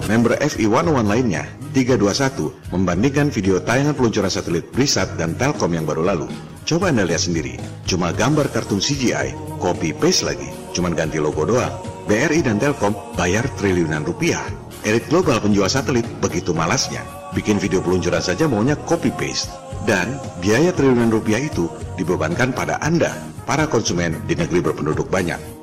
[0.06, 6.06] Member FI 101 lainnya, 321, membandingkan video tayangan peluncuran satelit Brisat dan Telkom yang baru
[6.06, 6.30] lalu.
[6.62, 7.58] Coba Anda lihat sendiri,
[7.90, 10.46] cuma gambar kartun CGI, copy paste lagi,
[10.78, 11.74] cuman ganti logo doang.
[12.06, 14.46] BRI dan Telkom bayar triliunan rupiah.
[14.86, 17.02] Elit global penjual satelit begitu malasnya,
[17.34, 19.50] bikin video peluncuran saja maunya copy paste.
[19.90, 21.66] Dan biaya triliunan rupiah itu
[21.98, 23.10] dibebankan pada Anda,
[23.50, 25.55] para konsumen di negeri berpenduduk banyak.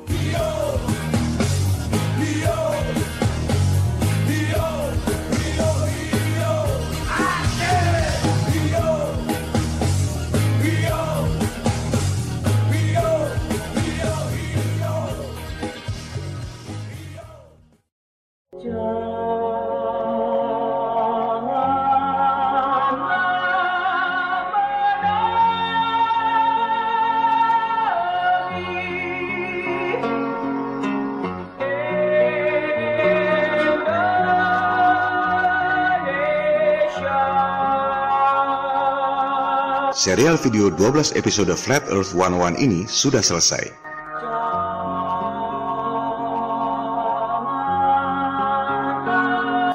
[40.03, 43.71] Serial video 12 episode Flat Earth 101 ini sudah selesai.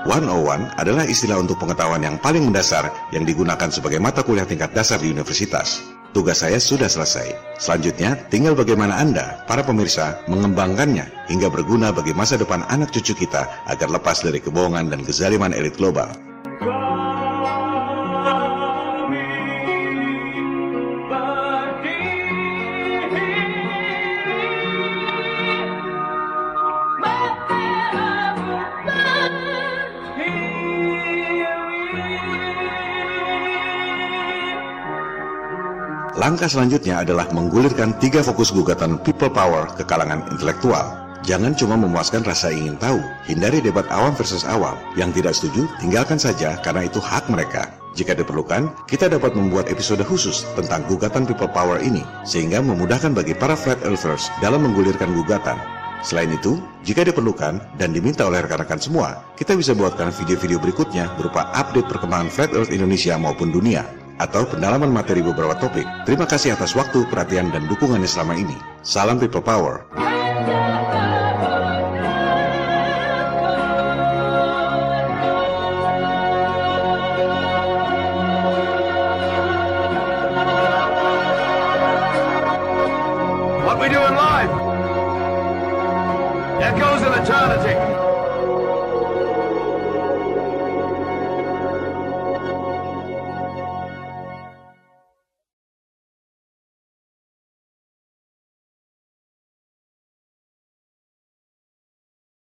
[0.04, 4.76] One One adalah istilah untuk pengetahuan yang paling mendasar yang digunakan sebagai mata kuliah tingkat
[4.76, 5.80] dasar di universitas.
[6.12, 7.32] Tugas saya sudah selesai.
[7.56, 13.48] Selanjutnya, tinggal bagaimana Anda, para pemirsa, mengembangkannya hingga berguna bagi masa depan anak cucu kita
[13.64, 16.27] agar lepas dari kebohongan dan kezaliman elit global.
[36.28, 40.92] Langkah selanjutnya adalah menggulirkan tiga fokus gugatan people power ke kalangan intelektual.
[41.24, 44.76] Jangan cuma memuaskan rasa ingin tahu, hindari debat awam versus awam.
[44.92, 47.72] Yang tidak setuju, tinggalkan saja karena itu hak mereka.
[47.96, 53.32] Jika diperlukan, kita dapat membuat episode khusus tentang gugatan people power ini, sehingga memudahkan bagi
[53.32, 55.56] para flat earthers dalam menggulirkan gugatan.
[56.04, 61.48] Selain itu, jika diperlukan dan diminta oleh rekan-rekan semua, kita bisa buatkan video-video berikutnya berupa
[61.56, 63.88] update perkembangan Flat Earth Indonesia maupun dunia
[64.18, 65.86] atau pendalaman materi beberapa topik.
[66.04, 68.54] Terima kasih atas waktu, perhatian, dan dukungannya selama ini.
[68.82, 69.86] Salam People Power.